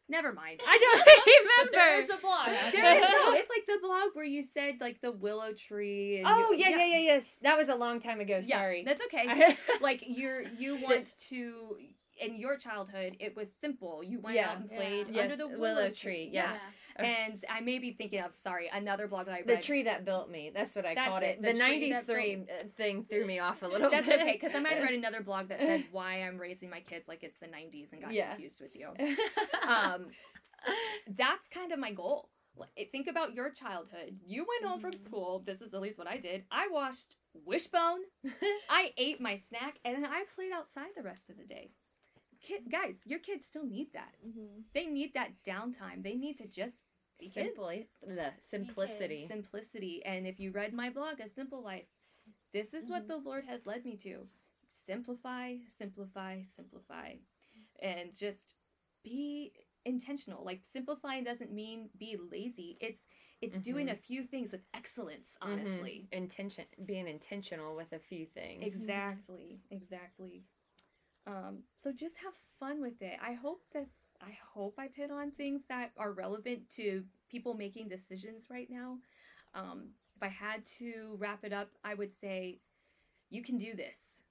Never 0.08 0.32
mind. 0.32 0.60
I 0.66 0.78
But 1.62 1.72
there 1.72 1.90
don't 1.94 2.02
is 2.04 2.08
remember. 2.08 2.14
a 2.14 2.20
blog. 2.20 2.72
There 2.72 2.96
is, 2.96 3.02
no, 3.02 3.32
it's 3.34 3.50
like 3.50 3.66
the 3.66 3.78
blog 3.80 4.10
where 4.14 4.24
you 4.24 4.42
said 4.42 4.74
like 4.80 5.00
the 5.00 5.12
willow 5.12 5.52
tree. 5.52 6.18
And 6.18 6.26
Oh 6.28 6.52
you- 6.52 6.58
yeah, 6.58 6.70
yeah, 6.70 6.84
yeah, 6.86 6.98
yes. 6.98 7.36
That 7.42 7.56
was 7.56 7.68
a 7.68 7.74
long 7.74 8.00
time 8.00 8.20
ago. 8.20 8.40
Yeah, 8.42 8.58
Sorry. 8.58 8.84
that's 8.84 9.00
okay. 9.06 9.56
like 9.80 10.02
you're 10.06 10.42
you 10.58 10.82
want 10.82 11.14
to 11.30 11.76
in 12.20 12.36
your 12.36 12.56
childhood 12.58 13.16
it 13.20 13.34
was 13.34 13.50
simple 13.50 14.04
you 14.04 14.20
went 14.20 14.36
Yeah. 14.36 14.50
out 14.50 14.56
and 14.58 14.70
Yeah. 14.70 14.76
played 14.76 15.08
Yes, 15.08 15.22
under 15.32 15.36
the 15.36 15.48
willow 15.48 15.60
willow, 15.76 15.90
tree, 15.90 16.28
yes 16.30 16.54
yes. 16.98 17.42
and 17.42 17.44
i 17.50 17.60
may 17.60 17.78
be 17.78 17.92
thinking 17.92 18.20
of 18.20 18.32
sorry 18.36 18.68
another 18.72 19.06
blog 19.08 19.26
that 19.26 19.32
i 19.34 19.38
read. 19.38 19.48
the 19.48 19.62
tree 19.62 19.82
that 19.84 20.04
built 20.04 20.30
me. 20.30 20.50
That's 20.54 20.74
what 20.76 20.84
I 20.86 20.94
That's 20.94 21.08
called 21.08 21.22
it, 21.22 21.38
it. 21.38 21.42
the 21.42 21.52
The, 21.52 21.58
'90s 21.60 22.04
three 22.04 22.36
built- 22.36 22.48
uh, 22.50 22.68
thing 22.76 23.04
threw 23.04 23.26
me 23.26 23.38
off 23.38 23.62
a 23.62 23.66
little 23.66 23.88
bit. 23.90 24.04
that's 24.04 24.06
bit. 24.08 24.20
okay 24.20 24.32
because 24.32 24.54
i 24.54 24.58
might 24.60 24.74
have 24.74 24.82
read 24.82 24.94
another 24.98 25.22
blog 25.22 25.48
that 25.48 25.60
said 25.60 25.84
why 25.92 26.22
i'm 26.22 26.38
raising 26.38 26.68
my 26.70 26.80
kids 26.80 27.08
like 27.08 27.22
it's 27.22 27.38
the 27.38 27.46
90s 27.46 27.92
and 27.92 28.02
got 28.02 28.12
Yeah. 28.12 28.30
confused 28.34 28.60
with 28.60 28.74
you 28.76 28.88
um 29.66 30.06
that's 31.16 31.48
kind 31.48 31.72
of 31.72 31.78
my 31.78 31.90
goal 31.92 32.28
think 32.92 33.08
about 33.08 33.32
your 33.34 33.50
childhood 33.50 34.14
you 34.26 34.44
went 34.46 34.70
home 34.70 34.80
from 34.80 34.92
Mm-hmm. 34.92 35.02
school 35.04 35.42
this 35.44 35.62
is 35.62 35.72
at 35.74 35.80
least 35.80 35.98
what 35.98 36.06
i 36.06 36.18
did 36.18 36.44
i 36.50 36.68
watched 36.70 37.16
wishbone 37.46 38.00
I 38.70 38.92
ate 38.98 39.20
my 39.20 39.36
snack 39.36 39.76
and 39.86 39.96
then 39.96 40.04
I 40.04 40.24
played 40.34 40.52
outside 40.52 40.90
the 40.94 41.02
rest 41.02 41.30
of 41.30 41.38
the 41.38 41.44
day. 41.44 41.70
Kid, 42.42 42.70
guys, 42.70 43.02
your 43.06 43.20
kids 43.20 43.46
still 43.46 43.64
need 43.64 43.92
that. 43.92 44.14
Mhm. 44.24 44.64
They 44.74 44.86
need 44.86 45.14
that 45.14 45.42
downtime. 45.44 46.02
They 46.02 46.14
need 46.14 46.36
to 46.38 46.48
just 46.48 46.82
be 47.18 47.28
Simply, 47.28 47.76
kids. 47.78 47.98
the 48.00 48.32
simplicity. 48.40 49.26
Simplicity. 49.26 50.04
And 50.04 50.26
if 50.26 50.40
you 50.40 50.50
read 50.50 50.74
my 50.74 50.90
blog, 50.90 51.20
A 51.20 51.28
Simple 51.28 51.62
Life, 51.62 51.86
this 52.52 52.74
is 52.74 52.90
what 52.90 53.06
the 53.06 53.16
Lord 53.16 53.44
has 53.44 53.64
led 53.66 53.84
me 53.84 53.96
to. 53.98 54.28
Simplify, 54.70 55.56
simplify, 55.68 56.42
simplify. 56.42 57.14
And 57.80 58.16
just 58.16 58.54
be 59.04 59.52
intentional. 59.84 60.44
Like 60.44 60.64
simplifying 60.64 61.24
doesn't 61.24 61.52
mean 61.52 61.90
be 61.96 62.16
lazy. 62.16 62.76
It's 62.80 63.06
it's 63.40 63.58
doing 63.58 63.88
a 63.88 63.96
few 63.96 64.22
things 64.22 64.52
with 64.52 64.62
excellence, 64.72 65.36
Mhm. 65.42 65.50
honestly. 65.50 66.08
intention, 66.12 66.64
being 66.84 67.08
intentional 67.08 67.74
with 67.76 67.92
a 67.92 67.98
few 67.98 68.24
things. 68.26 68.64
Exactly, 68.64 69.60
exactly. 69.70 70.44
Um, 71.26 71.62
so 71.80 71.92
just 71.92 72.18
have 72.18 72.32
fun 72.58 72.80
with 72.80 73.00
it. 73.00 73.16
I 73.22 73.34
hope 73.34 73.60
this. 73.72 73.90
I 74.20 74.36
hope 74.54 74.74
I've 74.78 74.94
hit 74.94 75.10
on 75.10 75.30
things 75.30 75.62
that 75.68 75.90
are 75.98 76.12
relevant 76.12 76.68
to 76.76 77.02
people 77.30 77.54
making 77.54 77.88
decisions 77.88 78.48
right 78.50 78.68
now. 78.70 78.98
Um, 79.54 79.90
if 80.16 80.22
I 80.22 80.28
had 80.28 80.64
to 80.78 81.16
wrap 81.18 81.44
it 81.44 81.52
up, 81.52 81.68
I 81.84 81.94
would 81.94 82.12
say, 82.12 82.58
you 83.30 83.42
can 83.42 83.56
do 83.56 83.74
this. 83.74 84.22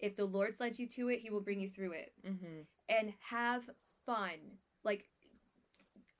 If 0.00 0.16
the 0.16 0.24
Lord's 0.24 0.60
led 0.60 0.78
you 0.78 0.86
to 0.88 1.08
it, 1.08 1.20
He 1.20 1.30
will 1.30 1.40
bring 1.42 1.60
you 1.60 1.68
through 1.68 1.92
it, 1.92 2.12
Mm-hmm. 2.26 2.60
and 2.88 3.12
have 3.30 3.62
fun. 4.06 4.34
Like 4.84 5.04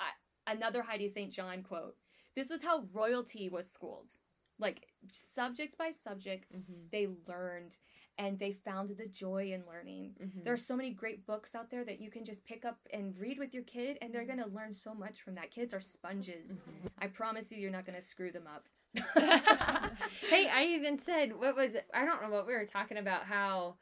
I, 0.01 0.53
another 0.53 0.83
Heidi 0.83 1.09
St. 1.09 1.33
John 1.33 1.63
quote. 1.63 1.95
This 2.35 2.51
was 2.51 2.63
how 2.65 2.85
royalty 2.93 3.49
was 3.49 3.71
schooled. 3.71 4.11
Like 4.59 4.87
subject 5.13 5.79
by 5.79 5.91
subject, 5.91 6.53
Mm-hmm. 6.55 6.73
they 6.93 7.09
learned 7.29 7.77
and 8.19 8.39
they 8.39 8.53
found 8.53 8.89
the 8.89 9.07
joy 9.07 9.53
in 9.55 9.63
learning. 9.73 10.13
Mm-hmm. 10.21 10.41
There 10.45 10.53
are 10.53 10.57
so 10.57 10.77
many 10.77 10.91
great 10.91 11.27
books 11.27 11.55
out 11.55 11.71
there 11.71 11.85
that 11.85 12.01
you 12.01 12.11
can 12.11 12.25
just 12.25 12.45
pick 12.45 12.65
up 12.65 12.77
and 12.93 13.15
read 13.19 13.39
with 13.39 13.55
your 13.55 13.63
kid, 13.63 13.99
and 14.03 14.13
they're 14.13 14.25
going 14.25 14.43
to 14.43 14.49
learn 14.49 14.75
so 14.75 14.93
much 14.93 15.21
from 15.21 15.37
that. 15.37 15.51
Kids 15.51 15.73
are 15.73 15.81
sponges. 15.81 16.63
I 17.01 17.07
promise 17.07 17.53
you, 17.53 17.59
you're 17.59 17.71
not 17.71 17.87
going 17.87 17.97
to 17.97 18.03
screw 18.03 18.33
them 18.33 18.49
up. 18.53 18.65
hey, 20.31 20.49
I 20.49 20.65
even 20.65 20.99
said 20.99 21.39
what 21.39 21.55
was 21.55 21.75
it? 21.75 21.87
I 21.95 22.05
don't 22.05 22.23
know 22.23 22.31
what 22.31 22.47
we 22.47 22.55
were 22.55 22.65
talking 22.65 22.97
about. 22.97 23.25
How 23.25 23.75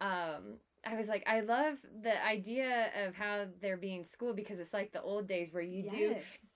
um, 0.00 0.58
I 0.84 0.96
was 0.96 1.06
like, 1.08 1.22
I 1.28 1.40
love 1.40 1.78
the 2.02 2.24
idea 2.26 2.90
of 3.06 3.14
how 3.14 3.44
they're 3.60 3.76
being 3.76 4.02
schooled 4.04 4.34
because 4.36 4.58
it's 4.58 4.72
like 4.72 4.92
the 4.92 5.00
old 5.02 5.28
days 5.28 5.52
where 5.52 5.62
you 5.62 5.88
do 5.88 6.08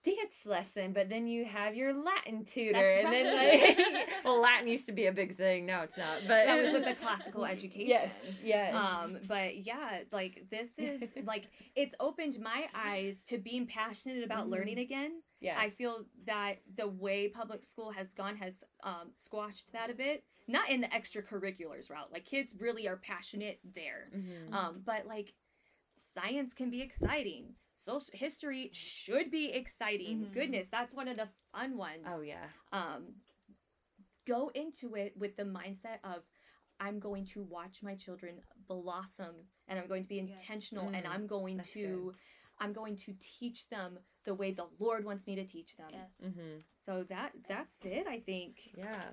dance 0.05 0.45
lesson, 0.45 0.93
but 0.93 1.09
then 1.09 1.27
you 1.29 1.45
have 1.45 1.75
your 1.77 1.93
Latin 1.93 2.45
tutor, 2.45 2.73
That's 2.73 3.05
and 3.05 3.13
then 3.13 3.27
right. 3.37 3.77
like, 3.79 4.09
well, 4.25 4.41
Latin 4.41 4.69
used 4.69 4.87
to 4.87 4.93
be 4.93 5.07
a 5.07 5.13
big 5.13 5.37
thing. 5.37 5.65
Now 5.67 5.83
it's 5.83 5.97
not. 5.97 6.19
But 6.27 6.47
that 6.47 6.63
was 6.63 6.73
with 6.73 6.85
the 6.85 6.95
classical 6.95 7.45
education. 7.55 7.89
Yes, 7.89 8.21
yes. 8.43 8.75
Um, 8.75 9.19
but 9.29 9.59
yeah, 9.59 10.01
like 10.13 10.45
this 10.51 10.79
is 10.79 11.15
like 11.25 11.49
it's 11.77 11.95
opened 12.01 12.39
my 12.41 12.67
eyes 12.75 13.23
to 13.25 13.39
being 13.39 13.67
passionate 13.67 14.25
about 14.25 14.47
Mhm. 14.47 14.51
learning 14.51 14.79
again. 14.79 15.13
yes. 15.41 15.57
I 15.61 15.69
feel 15.71 16.05
that 16.27 16.57
the 16.77 16.89
way 16.89 17.29
public 17.29 17.63
school 17.65 17.91
has 17.93 18.13
gone 18.13 18.37
has 18.37 18.65
um, 18.83 19.11
squashed 19.15 19.73
that 19.73 19.91
a 19.91 19.95
bit. 19.95 20.23
Not 20.49 20.69
in 20.69 20.81
the 20.81 20.89
extracurriculars 20.89 21.91
route. 21.91 22.13
Like 22.13 22.25
kids 22.25 22.55
really 22.59 22.87
are 22.89 22.97
passionate 22.97 23.59
there. 23.75 24.09
Mhm. 24.15 24.53
Um, 24.53 24.83
but 24.85 25.07
like 25.07 25.33
science 25.97 26.53
can 26.55 26.71
be 26.71 26.83
exciting. 26.83 27.55
Social 27.77 28.13
history 28.15 28.71
should 28.73 29.31
be 29.31 29.51
exciting. 29.53 30.27
Mhm. 30.27 30.33
Goodness, 30.35 30.69
that's 30.69 30.95
one 30.95 31.09
of 31.09 31.17
the 31.17 31.29
fun 31.53 31.77
ones. 31.77 32.05
oh 32.09 32.21
yeah. 32.23 32.47
Um, 32.73 33.15
go 34.27 34.49
into 34.55 34.95
it 34.95 35.17
with 35.17 35.37
the 35.37 35.45
mindset 35.45 35.99
of 36.05 36.25
I'm 36.81 36.99
going 36.99 37.25
to 37.27 37.43
watch 37.45 37.83
my 37.83 37.95
children 37.95 38.41
blossom 38.69 39.35
and 39.69 39.79
I'm 39.79 39.87
going 39.87 40.03
to 40.03 40.09
be 40.09 40.17
Yes. 40.17 40.29
intentional 40.43 40.89
and 40.89 41.05
Mm, 41.07 41.11
I'm 41.11 41.27
going 41.27 41.57
that's 41.59 41.73
to 41.73 42.15
I'm 42.59 42.73
going 42.73 42.97
to 42.97 43.13
teach 43.21 43.69
them 43.69 43.99
the 44.25 44.35
way 44.35 44.51
the 44.51 44.67
Lord 44.79 45.05
wants 45.05 45.27
me 45.27 45.35
to 45.37 45.45
teach 45.45 45.77
them. 45.77 45.89
Yes. 45.93 46.11
Mm-hmm. 46.25 46.59
So 46.75 47.03
that 47.05 47.33
that's 47.49 47.85
it, 47.85 48.07
I 48.07 48.19
think. 48.21 48.71
Yeah. 48.77 49.05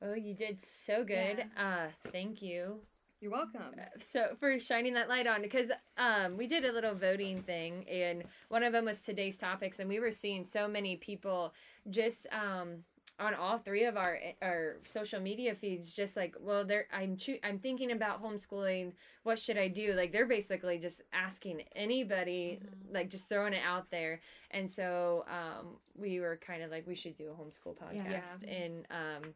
Well, 0.00 0.16
you 0.16 0.34
did 0.34 0.64
so 0.64 1.04
good. 1.04 1.44
Uh, 1.58 1.88
thank 2.08 2.40
you. 2.42 2.76
You're 3.20 3.32
welcome. 3.32 3.74
so 4.00 4.28
for 4.40 4.58
shining 4.58 4.94
that 4.94 5.10
light 5.10 5.26
on 5.26 5.42
because 5.42 5.70
um, 5.98 6.38
we 6.38 6.46
did 6.46 6.64
a 6.64 6.72
little 6.72 6.94
voting 6.94 7.42
thing 7.42 7.84
and 7.90 8.22
one 8.48 8.62
of 8.62 8.72
them 8.72 8.86
was 8.86 9.02
today's 9.02 9.36
topics 9.36 9.78
and 9.78 9.90
we 9.90 10.00
were 10.00 10.10
seeing 10.10 10.42
so 10.42 10.66
many 10.66 10.96
people 10.96 11.52
just 11.90 12.26
um, 12.32 12.76
on 13.18 13.34
all 13.34 13.58
three 13.58 13.84
of 13.84 13.98
our 13.98 14.18
our 14.40 14.76
social 14.84 15.20
media 15.20 15.54
feeds 15.54 15.92
just 15.92 16.16
like 16.16 16.34
well 16.40 16.64
they're 16.64 16.86
i'm 16.94 17.18
choo- 17.18 17.36
i'm 17.44 17.58
thinking 17.58 17.92
about 17.92 18.22
homeschooling 18.22 18.92
what 19.24 19.38
should 19.38 19.58
i 19.58 19.68
do 19.68 19.92
like 19.92 20.12
they're 20.12 20.24
basically 20.24 20.78
just 20.78 21.02
asking 21.12 21.62
anybody 21.76 22.58
like 22.90 23.10
just 23.10 23.28
throwing 23.28 23.52
it 23.52 23.60
out 23.66 23.90
there 23.90 24.18
and 24.52 24.70
so 24.70 25.26
um, 25.28 25.66
we 26.00 26.20
were 26.20 26.38
kind 26.38 26.62
of 26.62 26.70
like 26.70 26.86
we 26.86 26.94
should 26.94 27.16
do 27.18 27.28
a 27.30 27.34
homeschool 27.34 27.76
Yeah. 27.92 28.02
podcast 28.02 28.44
and 28.48 28.86
um, 28.90 29.28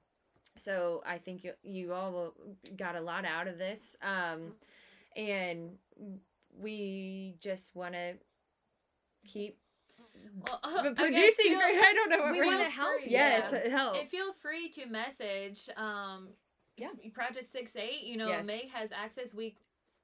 so 0.57 1.03
I 1.07 1.19
think 1.19 1.45
you 1.45 1.53
you 1.63 1.93
all 1.93 2.33
got 2.77 2.97
a 2.97 3.01
lot 3.01 3.25
out 3.25 3.49
of 3.49 3.59
this, 3.59 3.97
um, 4.03 4.53
and 5.17 5.71
we 6.61 7.35
just 7.41 7.75
want 7.75 7.95
to 7.95 8.15
keep 9.27 9.57
Well, 10.47 10.61
guess 10.63 10.95
producing. 10.97 11.45
feel- 11.47 11.59
I 11.61 11.93
don't 11.95 12.11
know 12.11 12.19
what 12.19 12.33
we 12.33 12.41
wanna 12.43 12.71
help 12.71 13.01
free, 13.01 13.11
Yes, 13.11 13.51
yeah. 13.53 13.69
help. 13.69 13.97
And 13.97 14.09
feel 14.09 14.33
free 14.33 14.69
to 14.71 14.87
message. 14.87 15.69
Um, 15.77 16.29
Yeah. 16.77 16.91
Project 17.13 17.47
Six 17.47 17.77
Eight. 17.77 18.03
You 18.03 18.17
know, 18.17 18.29
Yes. 18.29 18.47
Meg 18.47 18.69
has 18.71 18.91
access. 18.91 19.33
We, 19.33 19.55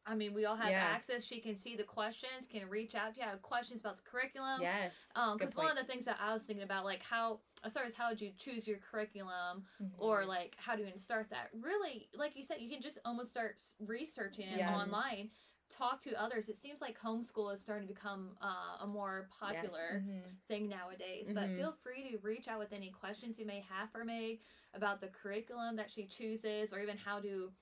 I 0.07 0.15
mean, 0.15 0.33
we 0.35 0.45
all 0.47 0.55
have 0.57 0.71
Yeah. 0.71 0.83
access. 0.85 1.25
She 1.25 1.41
can 1.41 1.57
see 1.57 1.75
the 1.77 1.83
questions. 1.85 2.47
Can 2.47 2.69
reach 2.69 2.95
out 2.95 3.11
if 3.11 3.17
you 3.17 3.25
have 3.25 3.43
questions 3.43 3.81
about 3.81 3.97
the 3.97 4.03
curriculum. 4.05 4.61
yes. 4.63 5.11
Um, 5.17 5.37
because 5.37 5.55
one 5.57 5.69
of 5.71 5.77
the 5.77 5.85
things 5.85 6.05
that 6.05 6.19
I 6.21 6.33
was 6.33 6.45
thinking 6.45 6.63
about, 6.65 6.85
like 6.85 7.03
how, 7.03 7.41
as 7.65 7.75
far 7.75 7.85
as 7.85 7.95
how 7.95 8.09
would 8.09 8.21
you 8.21 8.31
choose 8.39 8.67
your 8.67 8.79
curriculum, 8.79 9.65
Mm-hmm. 9.83 9.95
or 9.99 10.25
like 10.25 10.55
how 10.57 10.75
do 10.75 10.83
you 10.83 10.89
even 10.89 10.99
start 10.99 11.29
that? 11.31 11.49
Really, 11.61 12.09
like 12.17 12.37
you 12.37 12.43
said, 12.43 12.59
you 12.61 12.71
can 12.71 12.83
just 12.83 12.99
almost 13.05 13.31
start 13.31 13.61
researching 13.87 14.47
it 14.49 14.59
Yeah. 14.59 14.75
online. 14.75 15.31
Talk 15.69 16.03
to 16.03 16.21
others. 16.21 16.49
It 16.49 16.57
seems 16.57 16.81
like 16.81 16.99
homeschool 16.99 17.53
is 17.55 17.61
starting 17.61 17.87
to 17.87 17.95
become 17.95 18.37
uh, 18.43 18.83
a 18.83 18.87
more 18.87 19.29
popular 19.39 20.03
thing 20.49 20.69
nowadays. 20.69 21.31
But 21.33 21.45
Mhm. 21.49 21.57
feel 21.57 21.73
free 21.73 22.11
to 22.11 22.19
reach 22.19 22.49
out 22.49 22.59
with 22.59 22.73
any 22.73 22.91
questions 22.91 23.39
you 23.39 23.47
may 23.47 23.61
have 23.61 23.91
for 23.91 24.05
Meg 24.05 24.41
about 24.75 25.01
the 25.01 25.09
curriculum 25.09 25.77
that 25.77 25.91
she 25.91 26.07
chooses, 26.07 26.73
or 26.73 26.81
even 26.81 26.97
how 26.97 27.21
to 27.21 27.53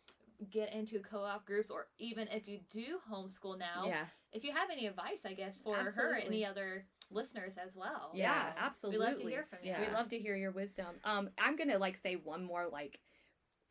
get 0.50 0.72
into 0.72 1.00
co-op 1.00 1.44
groups, 1.44 1.70
or 1.70 1.86
even 1.98 2.28
if 2.28 2.46
you 2.48 2.60
do 2.72 2.98
homeschool 3.10 3.58
now. 3.58 3.86
Yeah. 3.86 4.06
If 4.32 4.44
you 4.44 4.52
have 4.52 4.70
any 4.70 4.86
advice, 4.86 5.22
I 5.26 5.32
guess 5.34 5.60
for 5.60 5.76
her, 5.90 6.12
or 6.12 6.16
any 6.16 6.44
other 6.46 6.84
listeners 7.10 7.56
as 7.56 7.76
well. 7.76 8.10
Yeah, 8.14 8.32
Yeah. 8.56 8.56
We 8.90 8.98
love 8.98 9.16
to 9.16 9.28
hear 9.28 9.42
from 9.44 9.58
you. 9.62 9.70
Yeah. 9.70 9.80
We 9.80 9.92
love 9.94 10.08
to 10.10 10.18
hear 10.18 10.36
your 10.36 10.50
wisdom. 10.50 10.86
Um, 11.04 11.30
I'm 11.40 11.56
gonna 11.56 11.78
like 11.78 11.96
say 11.96 12.14
one 12.14 12.44
more 12.44 12.66
like, 12.70 12.98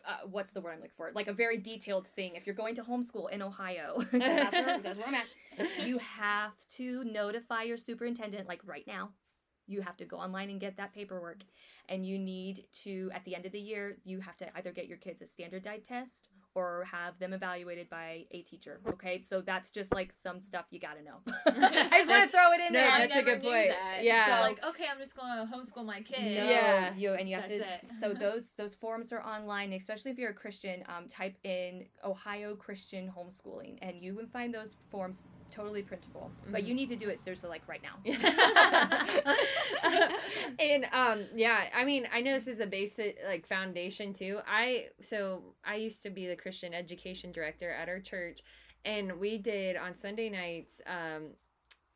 uh, 0.08 0.26
what's 0.30 0.52
the 0.52 0.62
word 0.62 0.71
I'm 0.71 0.78
looking 0.78 0.91
for? 0.95 1.12
Like 1.13 1.28
a 1.28 1.34
very 1.34 1.58
detailed 1.58 2.08
thing. 2.08 2.36
If 2.36 2.45
you're 2.45 2.56
going 2.56 2.76
to 2.76 2.84
homeschool 2.84 3.30
in 3.30 3.41
Ohio, 3.41 3.97
that's, 4.12 4.54
where, 4.54 4.80
that's 4.80 4.97
where 4.97 5.08
I'm 5.08 5.15
at. 5.15 5.26
You 5.84 5.97
have 5.97 6.54
to 6.76 7.04
notify 7.04 7.63
your 7.63 7.78
superintendent 7.78 8.47
like 8.47 8.62
right 8.65 8.86
now. 8.86 9.10
You 9.67 9.82
have 9.82 9.97
to 9.97 10.06
go 10.06 10.17
online 10.17 10.50
and 10.52 10.60
get 10.60 10.78
that 10.78 10.93
paperwork, 10.93 11.39
and 11.89 12.06
you 12.06 12.17
need 12.19 12.63
to 12.84 13.10
at 13.13 13.23
the 13.26 13.36
end 13.36 13.45
of 13.45 13.52
the 13.52 13.60
year 13.60 13.95
you 14.04 14.19
have 14.19 14.38
to 14.38 14.58
either 14.58 14.71
get 14.71 14.88
your 14.88 14.97
kids 14.97 15.21
a 15.21 15.26
standardized 15.26 15.86
test 15.86 16.30
or 16.56 16.88
have 16.91 17.19
them 17.19 17.34
evaluated 17.34 17.88
by 17.88 18.26
a 18.32 18.41
teacher. 18.41 18.80
Okay, 18.88 19.19
so 19.19 19.41
that's 19.41 19.69
just 19.69 19.93
like 19.93 20.12
some 20.12 20.39
stuff 20.39 20.65
you 20.71 20.80
gotta 20.80 21.04
know. 21.04 21.17
I 21.45 22.00
just 22.00 22.10
want 22.10 22.23
to 22.23 22.30
throw 22.30 22.52
it 22.54 22.60
in 22.65 22.73
no, 22.73 22.80
there. 22.80 22.89
I 22.89 23.00
that's 23.02 23.15
a 23.15 23.21
good 23.21 23.43
knew 23.43 23.50
point. 23.52 23.69
That. 23.69 24.00
Yeah. 24.04 24.26
So 24.26 24.41
like, 24.41 24.65
okay, 24.65 24.86
I'm 24.91 24.97
just 24.97 25.15
going 25.15 25.30
to 25.47 25.54
homeschool 25.54 25.86
my 25.86 26.02
kid. 26.02 26.23
No, 26.23 26.50
Yeah. 26.50 26.93
you 26.95 27.13
and 27.13 27.30
you 27.30 27.36
have 27.36 27.47
That's 27.47 27.62
to. 27.62 27.93
it. 27.93 28.00
So 28.00 28.13
those 28.19 28.52
those 28.54 28.73
forums 28.73 29.13
are 29.13 29.21
online, 29.21 29.71
especially 29.73 30.10
if 30.10 30.17
you're 30.17 30.32
a 30.32 30.34
Christian. 30.34 30.84
Um, 30.89 31.08
type 31.08 31.36
in 31.43 31.86
Ohio 32.04 32.56
Christian 32.56 33.08
homeschooling, 33.15 33.78
and 33.84 34.02
you 34.02 34.15
can 34.15 34.26
find 34.26 34.52
those 34.52 34.73
forms 34.89 35.21
totally 35.52 35.84
printable. 35.84 36.32
But 36.52 36.62
Mm-hmm. 36.62 36.64
you 36.64 36.76
need 36.76 36.90
to 36.90 36.96
do 36.96 37.10
it 37.10 37.20
seriously, 37.20 37.50
like 37.50 37.68
right 37.68 37.82
now. 37.84 38.00
and 40.60 40.86
um 40.94 41.26
yeah 41.36 41.66
i 41.76 41.84
mean 41.86 42.08
i 42.14 42.22
know 42.22 42.34
this 42.34 42.48
is 42.48 42.60
a 42.60 42.66
basic 42.66 43.18
like 43.28 43.46
foundation 43.48 44.14
too 44.14 44.40
i 44.48 44.86
so 45.02 45.42
i 45.66 45.76
used 45.76 46.04
to 46.04 46.10
be 46.10 46.28
the 46.28 46.36
christian 46.36 46.74
education 46.74 47.32
director 47.32 47.72
at 47.72 47.90
our 47.90 48.00
church 48.00 48.42
and 48.86 49.20
we 49.20 49.38
did 49.38 49.78
on 49.78 49.96
sunday 49.96 50.30
nights 50.30 50.82
um 50.88 51.30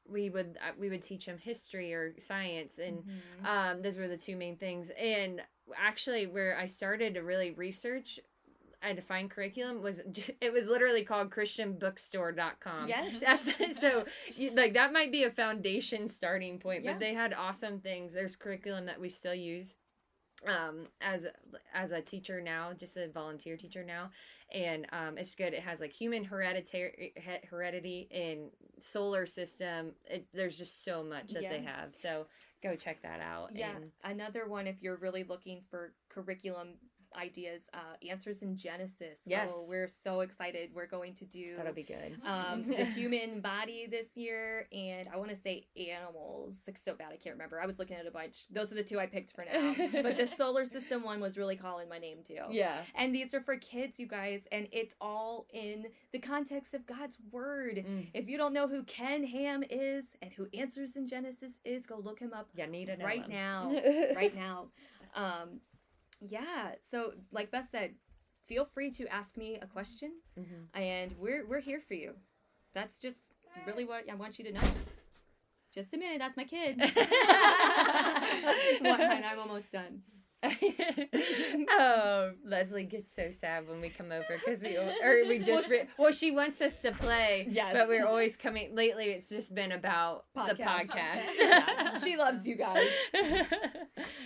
we 0.10 0.30
would 0.30 0.58
uh, 0.68 0.72
we 0.80 0.90
would 0.90 1.04
teach 1.04 1.26
them 1.26 1.38
history 1.38 1.94
or 1.94 2.14
science 2.20 2.80
and 2.80 3.04
Mm-hmm. 3.04 3.46
um 3.46 3.82
those 3.82 3.98
were 3.98 4.08
the 4.08 4.18
two 4.18 4.36
main 4.36 4.56
things 4.56 4.92
and 5.00 5.42
actually 5.78 6.28
where 6.28 6.58
i 6.58 6.66
started 6.66 7.14
to 7.14 7.22
really 7.22 7.52
research 7.52 8.20
and 8.84 8.96
define 8.96 9.30
curriculum 9.30 9.82
was 9.82 10.02
just, 10.12 10.32
it 10.42 10.52
was 10.52 10.68
literally 10.68 11.04
called 11.04 11.30
christianbookstore.com 11.30 12.88
Yes. 12.88 13.20
that's 13.26 13.80
so 13.80 14.06
you, 14.36 14.52
like 14.56 14.74
that 14.74 14.92
might 14.94 15.12
be 15.12 15.24
a 15.24 15.32
foundation 15.32 16.08
starting 16.08 16.60
point 16.60 16.84
Yeah. 16.84 16.94
but 16.94 17.00
they 17.00 17.14
had 17.14 17.34
awesome 17.34 17.80
things. 17.80 18.14
There's 18.14 18.36
curriculum 18.36 18.86
that 18.86 19.00
we 19.00 19.10
still 19.10 19.36
use 19.36 19.76
um 20.48 20.88
as 21.02 21.28
as 21.74 21.92
a 21.92 22.02
teacher 22.02 22.42
now 22.42 22.72
just 22.74 22.98
a 22.98 23.08
volunteer 23.08 23.56
teacher 23.58 23.84
now. 23.84 24.10
And 24.54 24.88
um 24.92 25.18
it's 25.18 25.36
good. 25.36 25.54
It 25.54 25.62
has 25.62 25.80
like 25.80 25.92
human 25.94 26.24
hereditary 26.24 27.14
heredity 27.50 28.08
and 28.12 28.50
solar 28.80 29.26
system. 29.28 29.92
It, 30.10 30.26
there's 30.34 30.58
just 30.58 30.84
so 30.84 31.04
much 31.04 31.34
that 31.34 31.44
they 31.44 31.62
have. 31.62 31.96
So 31.96 32.26
go 32.64 32.76
check 32.76 33.02
that 33.04 33.22
out. 33.22 33.50
Yeah, 33.54 33.70
and 33.76 33.92
another 34.04 34.48
one 34.48 34.66
if 34.68 34.82
you're 34.82 34.98
really 34.98 35.24
looking 35.24 35.62
for 35.70 35.92
curriculum 36.10 36.70
ideas, 37.20 37.70
uh, 37.74 38.08
Answers 38.10 38.42
in 38.42 38.56
Genesis. 38.56 39.22
Yes. 39.26 39.52
Oh, 39.54 39.66
we're 39.70 39.88
so 39.88 40.22
excited. 40.22 40.72
We're 40.74 40.88
going 40.88 41.14
to 41.16 41.26
do 41.26 41.56
that'll 41.58 41.74
be 41.74 41.84
good 41.84 42.18
um, 42.26 42.66
the 42.68 42.86
human 42.86 43.42
body 43.42 43.88
this 43.90 44.16
year, 44.16 44.68
and 44.72 45.08
I 45.14 45.18
want 45.18 45.30
to 45.30 45.36
say 45.36 45.66
animals. 45.78 46.64
It's 46.68 46.84
so 46.84 46.94
bad 46.94 47.10
I 47.12 47.18
can't 47.18 47.36
remember. 47.36 47.62
I 47.62 47.66
was 47.66 47.80
looking 47.80 47.98
at 47.98 48.08
a 48.08 48.12
bunch. 48.12 48.48
Those 48.50 48.72
are 48.72 48.76
the 48.76 48.84
two 48.84 49.00
I 49.00 49.06
picked 49.06 49.34
for 49.36 49.46
now. 49.46 49.76
but 50.02 50.18
the 50.18 50.26
solar 50.26 50.66
system 50.66 51.04
one 51.04 51.20
was 51.20 51.38
really 51.38 51.56
calling 51.56 51.90
my 51.90 51.98
name 51.98 52.20
too. 52.26 52.40
yeah 52.50 52.82
And 52.96 53.14
these 53.14 53.34
are 53.34 53.42
for 53.42 53.58
kids, 53.58 54.00
you 54.00 54.08
guys, 54.08 54.48
and 54.52 54.68
it's 54.72 54.94
all 55.00 55.46
in 55.54 55.86
the 56.12 56.20
context 56.20 56.74
of 56.74 56.86
God's 56.86 57.18
word. 57.32 57.84
Mm. 57.88 58.08
If 58.14 58.30
you 58.30 58.38
don't 58.38 58.54
know 58.54 58.68
who 58.68 58.84
Ken 58.84 59.24
Ham 59.24 59.64
is 59.70 60.16
and 60.22 60.32
who 60.32 60.48
Answers 60.54 60.96
in 60.96 61.08
Genesis 61.08 61.60
is, 61.64 61.86
go 61.86 61.98
look 61.98 62.20
him 62.20 62.34
up 62.34 62.48
Yeah, 62.56 62.66
need 62.66 62.88
to 62.88 62.98
know 62.98 63.06
right 63.06 63.28
now. 63.28 63.72
right 64.16 64.36
now. 64.36 64.66
Um, 65.16 65.60
yeah. 66.22 66.76
So, 66.80 67.14
like 67.32 67.52
Beth 67.52 67.68
said, 67.70 67.94
feel 68.48 68.66
free 68.66 68.92
to 68.92 69.08
ask 69.08 69.38
me 69.38 69.58
a 69.62 69.68
question, 69.68 70.12
Mhm. 70.38 70.68
and 70.74 71.12
we're 71.18 71.46
we're 71.48 71.60
here 71.60 71.82
for 71.82 71.94
you. 71.96 72.16
That's 72.74 73.00
just 73.00 73.32
really 73.68 73.86
what 73.86 74.10
I 74.10 74.16
want 74.16 74.40
you 74.40 74.46
to 74.46 74.52
know. 74.54 74.62
Just 75.74 75.94
a 75.94 75.98
minute. 75.98 76.20
That's 76.20 76.38
my 76.38 76.44
kid. 76.44 76.80
I'm 78.84 79.40
almost 79.40 79.72
done. 79.72 80.04
Oh, 80.44 82.32
Leslie 82.46 82.84
gets 82.84 83.16
so 83.16 83.30
sad 83.32 83.68
when 83.68 83.82
we 83.82 83.90
come 83.90 84.12
over 84.12 84.26
because 84.34 84.62
we 84.62 84.78
or 84.78 85.24
we 85.28 85.40
just 85.44 85.70
re- 85.70 85.84
well 85.98 86.12
she 86.12 86.32
wants 86.32 86.62
us 86.62 86.82
to 86.82 86.92
play, 86.92 87.48
Yes. 87.50 87.74
but 87.74 87.88
we're 87.88 88.06
always 88.06 88.36
coming. 88.38 88.76
Lately, 88.76 89.06
it's 89.06 89.30
just 89.30 89.54
been 89.54 89.72
about 89.72 90.26
the 90.36 90.54
Podcast. 90.56 90.88
podcast. 90.90 91.22
Yeah, 91.40 91.94
she 91.98 92.16
loves 92.18 92.48
you 92.48 92.56
guys. 92.56 92.88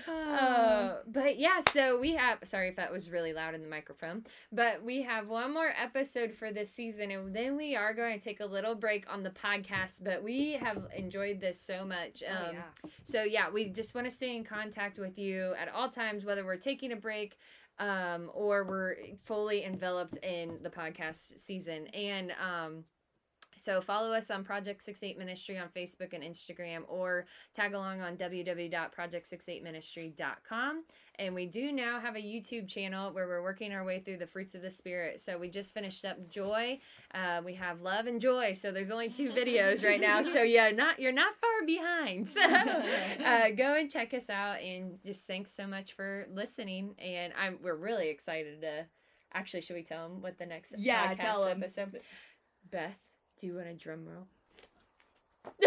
Uh, 0.08 0.98
but 1.08 1.38
yeah, 1.40 1.62
so 1.72 2.00
we 2.00 2.14
have. 2.16 2.40
Sorry 2.44 2.70
if 2.70 2.76
that 2.76 2.92
was 2.92 3.10
really 3.10 3.34
loud 3.34 3.54
in 3.56 3.62
the 3.62 3.68
microphone, 3.70 4.26
but 4.52 4.84
we 4.84 5.02
have 5.04 5.28
one 5.28 5.54
more 5.54 5.72
episode 5.82 6.34
for 6.34 6.52
this 6.52 6.72
season, 6.74 7.12
and 7.12 7.36
then 7.36 7.56
we 7.58 7.76
are 7.76 7.94
going 7.94 8.18
to 8.18 8.24
take 8.24 8.40
a 8.42 8.46
little 8.46 8.76
break 8.76 9.12
on 9.12 9.24
the 9.24 9.30
podcast. 9.30 10.04
But 10.04 10.24
we 10.24 10.54
have 10.54 10.88
enjoyed 10.96 11.40
this 11.40 11.60
so 11.60 11.86
much. 11.86 12.24
Um, 12.28 12.36
Oh, 12.46 12.52
yeah. 12.52 12.90
So 13.04 13.24
yeah, 13.24 13.50
we 13.50 13.66
just 13.70 13.96
want 13.96 14.06
to 14.10 14.12
stay 14.12 14.36
in 14.36 14.44
contact 14.44 15.00
with 15.00 15.18
you 15.18 15.54
at 15.60 15.68
all 15.70 15.90
times, 15.90 16.05
whether 16.24 16.46
we're 16.46 16.58
taking 16.58 16.92
a 16.92 16.96
break 16.96 17.38
um, 17.80 18.30
or 18.34 18.64
we're 18.64 18.96
fully 19.24 19.64
enveloped 19.64 20.18
in 20.18 20.60
the 20.62 20.70
podcast 20.70 21.40
season. 21.40 21.88
And 21.88 22.32
um, 22.32 22.84
so 23.58 23.82
follow 23.82 24.14
us 24.14 24.30
on 24.32 24.44
Project 24.44 24.84
68 24.84 25.18
Ministry 25.18 25.58
on 25.58 25.70
Facebook 25.70 26.14
and 26.14 26.24
Instagram 26.24 26.84
or 26.88 27.26
tag 27.54 27.74
along 27.74 28.02
on 28.02 28.16
www.project68ministry.com. 28.18 30.84
And 31.20 31.34
we 31.36 31.46
do 31.46 31.72
now 31.72 32.00
have 32.00 32.16
a 32.16 32.20
YouTube 32.22 32.68
channel 32.68 33.12
where 33.12 33.28
we're 33.28 33.42
working 33.42 33.74
our 33.74 33.84
way 33.84 34.00
through 34.00 34.18
the 34.18 34.28
fruits 34.28 34.56
of 34.56 34.62
the 34.62 34.70
Spirit. 34.70 35.20
So 35.22 35.38
we 35.38 35.50
just 35.50 35.74
finished 35.74 36.04
up 36.06 36.30
joy. 36.30 36.80
Uh, 37.14 37.42
we 37.44 37.54
have 37.56 37.82
love 37.82 38.06
and 38.08 38.20
joy. 38.22 38.54
So 38.54 38.72
there's 38.72 38.92
only 38.92 39.10
two 39.10 39.30
videos 39.32 39.84
right 39.84 40.00
now. 40.02 40.22
So 40.22 40.42
yeah, 40.44 40.72
not 40.72 41.00
you're 41.00 41.12
not 41.12 41.34
far 41.36 41.66
behind. 41.66 42.28
So 42.28 42.42
uh, 43.26 43.50
go 43.56 43.76
and 43.76 43.90
check 43.90 44.14
us 44.14 44.30
out. 44.30 44.62
And 44.62 44.98
just 45.06 45.26
thanks 45.28 45.52
so 45.52 45.66
much 45.68 45.94
for 45.94 46.28
listening. 46.32 46.96
And 47.00 47.34
I'm 47.40 47.60
we're 47.64 47.76
really 47.76 48.10
excited 48.10 48.62
to. 48.62 48.86
Actually, 49.34 49.62
should 49.62 49.76
we 49.76 49.84
tell 49.84 50.08
them 50.08 50.22
what 50.22 50.38
the 50.38 50.46
next 50.46 50.76
Yeah, 50.78 51.14
podcast 51.14 51.18
tell 51.18 51.46
'em. 51.46 51.62
episode? 51.62 52.00
Beth, 52.72 52.98
do 53.42 53.48
you 53.48 53.56
want 53.56 53.68
a 53.68 53.74
drum 53.74 54.06
roll? 54.08 54.28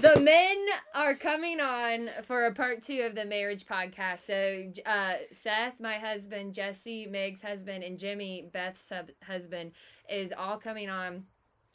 the 0.00 0.20
men 0.20 0.66
are 0.94 1.14
coming 1.14 1.60
on 1.60 2.10
for 2.24 2.46
a 2.46 2.54
part 2.54 2.82
two 2.82 3.02
of 3.02 3.14
the 3.14 3.24
marriage 3.24 3.66
podcast. 3.66 4.20
So, 4.20 4.72
uh, 4.86 5.14
Seth, 5.32 5.80
my 5.80 5.94
husband, 5.98 6.54
Jesse, 6.54 7.06
Meg's 7.06 7.42
husband, 7.42 7.82
and 7.84 7.98
Jimmy, 7.98 8.48
Beth's 8.52 8.92
husband, 9.26 9.72
is 10.08 10.32
all 10.36 10.58
coming 10.58 10.88
on. 10.88 11.24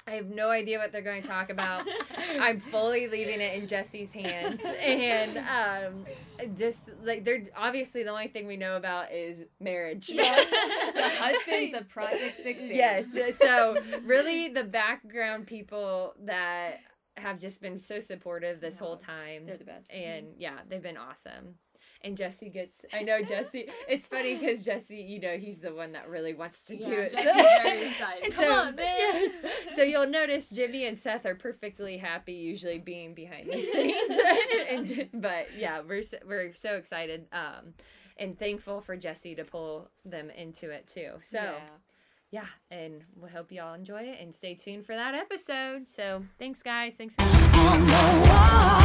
I 0.05 0.11
have 0.15 0.29
no 0.29 0.49
idea 0.49 0.79
what 0.79 0.91
they're 0.91 1.01
going 1.01 1.21
to 1.21 1.27
talk 1.27 1.49
about. 1.49 1.87
I'm 2.39 2.59
fully 2.59 3.07
leaving 3.07 3.39
it 3.39 3.55
in 3.55 3.67
Jesse's 3.67 4.11
hands, 4.11 4.59
and 4.61 5.37
um, 5.37 6.05
just 6.57 6.89
like 7.03 7.23
they're 7.23 7.43
obviously 7.55 8.03
the 8.03 8.09
only 8.11 8.27
thing 8.27 8.45
we 8.45 8.57
know 8.57 8.75
about 8.75 9.13
is 9.13 9.45
marriage. 9.61 10.07
the 10.07 10.23
husbands 11.19 11.73
of 11.73 11.87
Project 11.89 12.35
Six. 12.37 12.61
yes. 12.63 13.07
So 13.37 13.77
really, 14.03 14.49
the 14.49 14.65
background 14.65 15.47
people 15.47 16.15
that 16.25 16.79
have 17.15 17.39
just 17.39 17.61
been 17.61 17.79
so 17.79 17.99
supportive 18.01 18.59
this 18.59 18.77
whole 18.77 18.97
time, 18.97 19.45
They're 19.45 19.57
the 19.57 19.63
best. 19.63 19.89
and 19.91 20.27
yeah, 20.37 20.57
they've 20.67 20.81
been 20.83 20.97
awesome. 20.97 21.53
And 22.05 22.17
Jesse 22.17 22.49
gets, 22.49 22.85
I 22.93 23.01
know 23.03 23.21
Jesse. 23.23 23.69
It's 23.87 24.09
funny 24.09 24.35
because 24.35 24.61
Jesse, 24.63 24.97
you 24.97 25.21
know, 25.21 25.37
he's 25.37 25.59
the 25.59 25.73
one 25.73 25.93
that 25.93 26.09
really 26.09 26.33
wants 26.33 26.65
to 26.65 26.75
do 26.75 26.91
it. 26.91 27.11
Jesse's 27.13 27.33
very 27.33 27.87
excited. 27.87 28.33
Come 28.33 28.43
So, 28.43 28.51
on, 28.53 28.75
man. 28.75 28.85
yes. 28.97 29.45
So 29.75 29.83
you'll 29.83 30.07
notice 30.07 30.49
Jimmy 30.49 30.85
and 30.85 30.99
Seth 30.99 31.25
are 31.25 31.35
perfectly 31.35 31.97
happy 31.97 32.33
usually 32.33 32.77
being 32.79 33.13
behind 33.13 33.47
the 33.49 33.61
scenes. 33.73 34.19
and, 35.01 35.21
but 35.21 35.47
yeah, 35.57 35.79
we're 35.87 36.01
so, 36.03 36.17
we're 36.27 36.53
so 36.53 36.75
excited 36.75 37.25
um, 37.31 37.73
and 38.17 38.37
thankful 38.37 38.81
for 38.81 38.97
Jesse 38.97 39.35
to 39.35 39.45
pull 39.45 39.89
them 40.03 40.29
into 40.29 40.71
it 40.71 40.87
too. 40.87 41.11
So 41.21 41.39
Yeah. 41.39 41.53
yeah, 42.69 42.77
and 42.77 43.01
we'll 43.15 43.31
hope 43.31 43.49
y'all 43.49 43.75
enjoy 43.75 44.01
it 44.01 44.19
and 44.19 44.35
stay 44.35 44.55
tuned 44.55 44.85
for 44.85 44.93
that 44.95 45.15
episode. 45.15 45.89
So 45.89 46.25
thanks 46.37 46.61
guys. 46.61 46.95
Thanks 46.95 47.13
for 47.13 47.21
on 47.21 47.85
the 47.85 48.27
wall. 48.27 48.82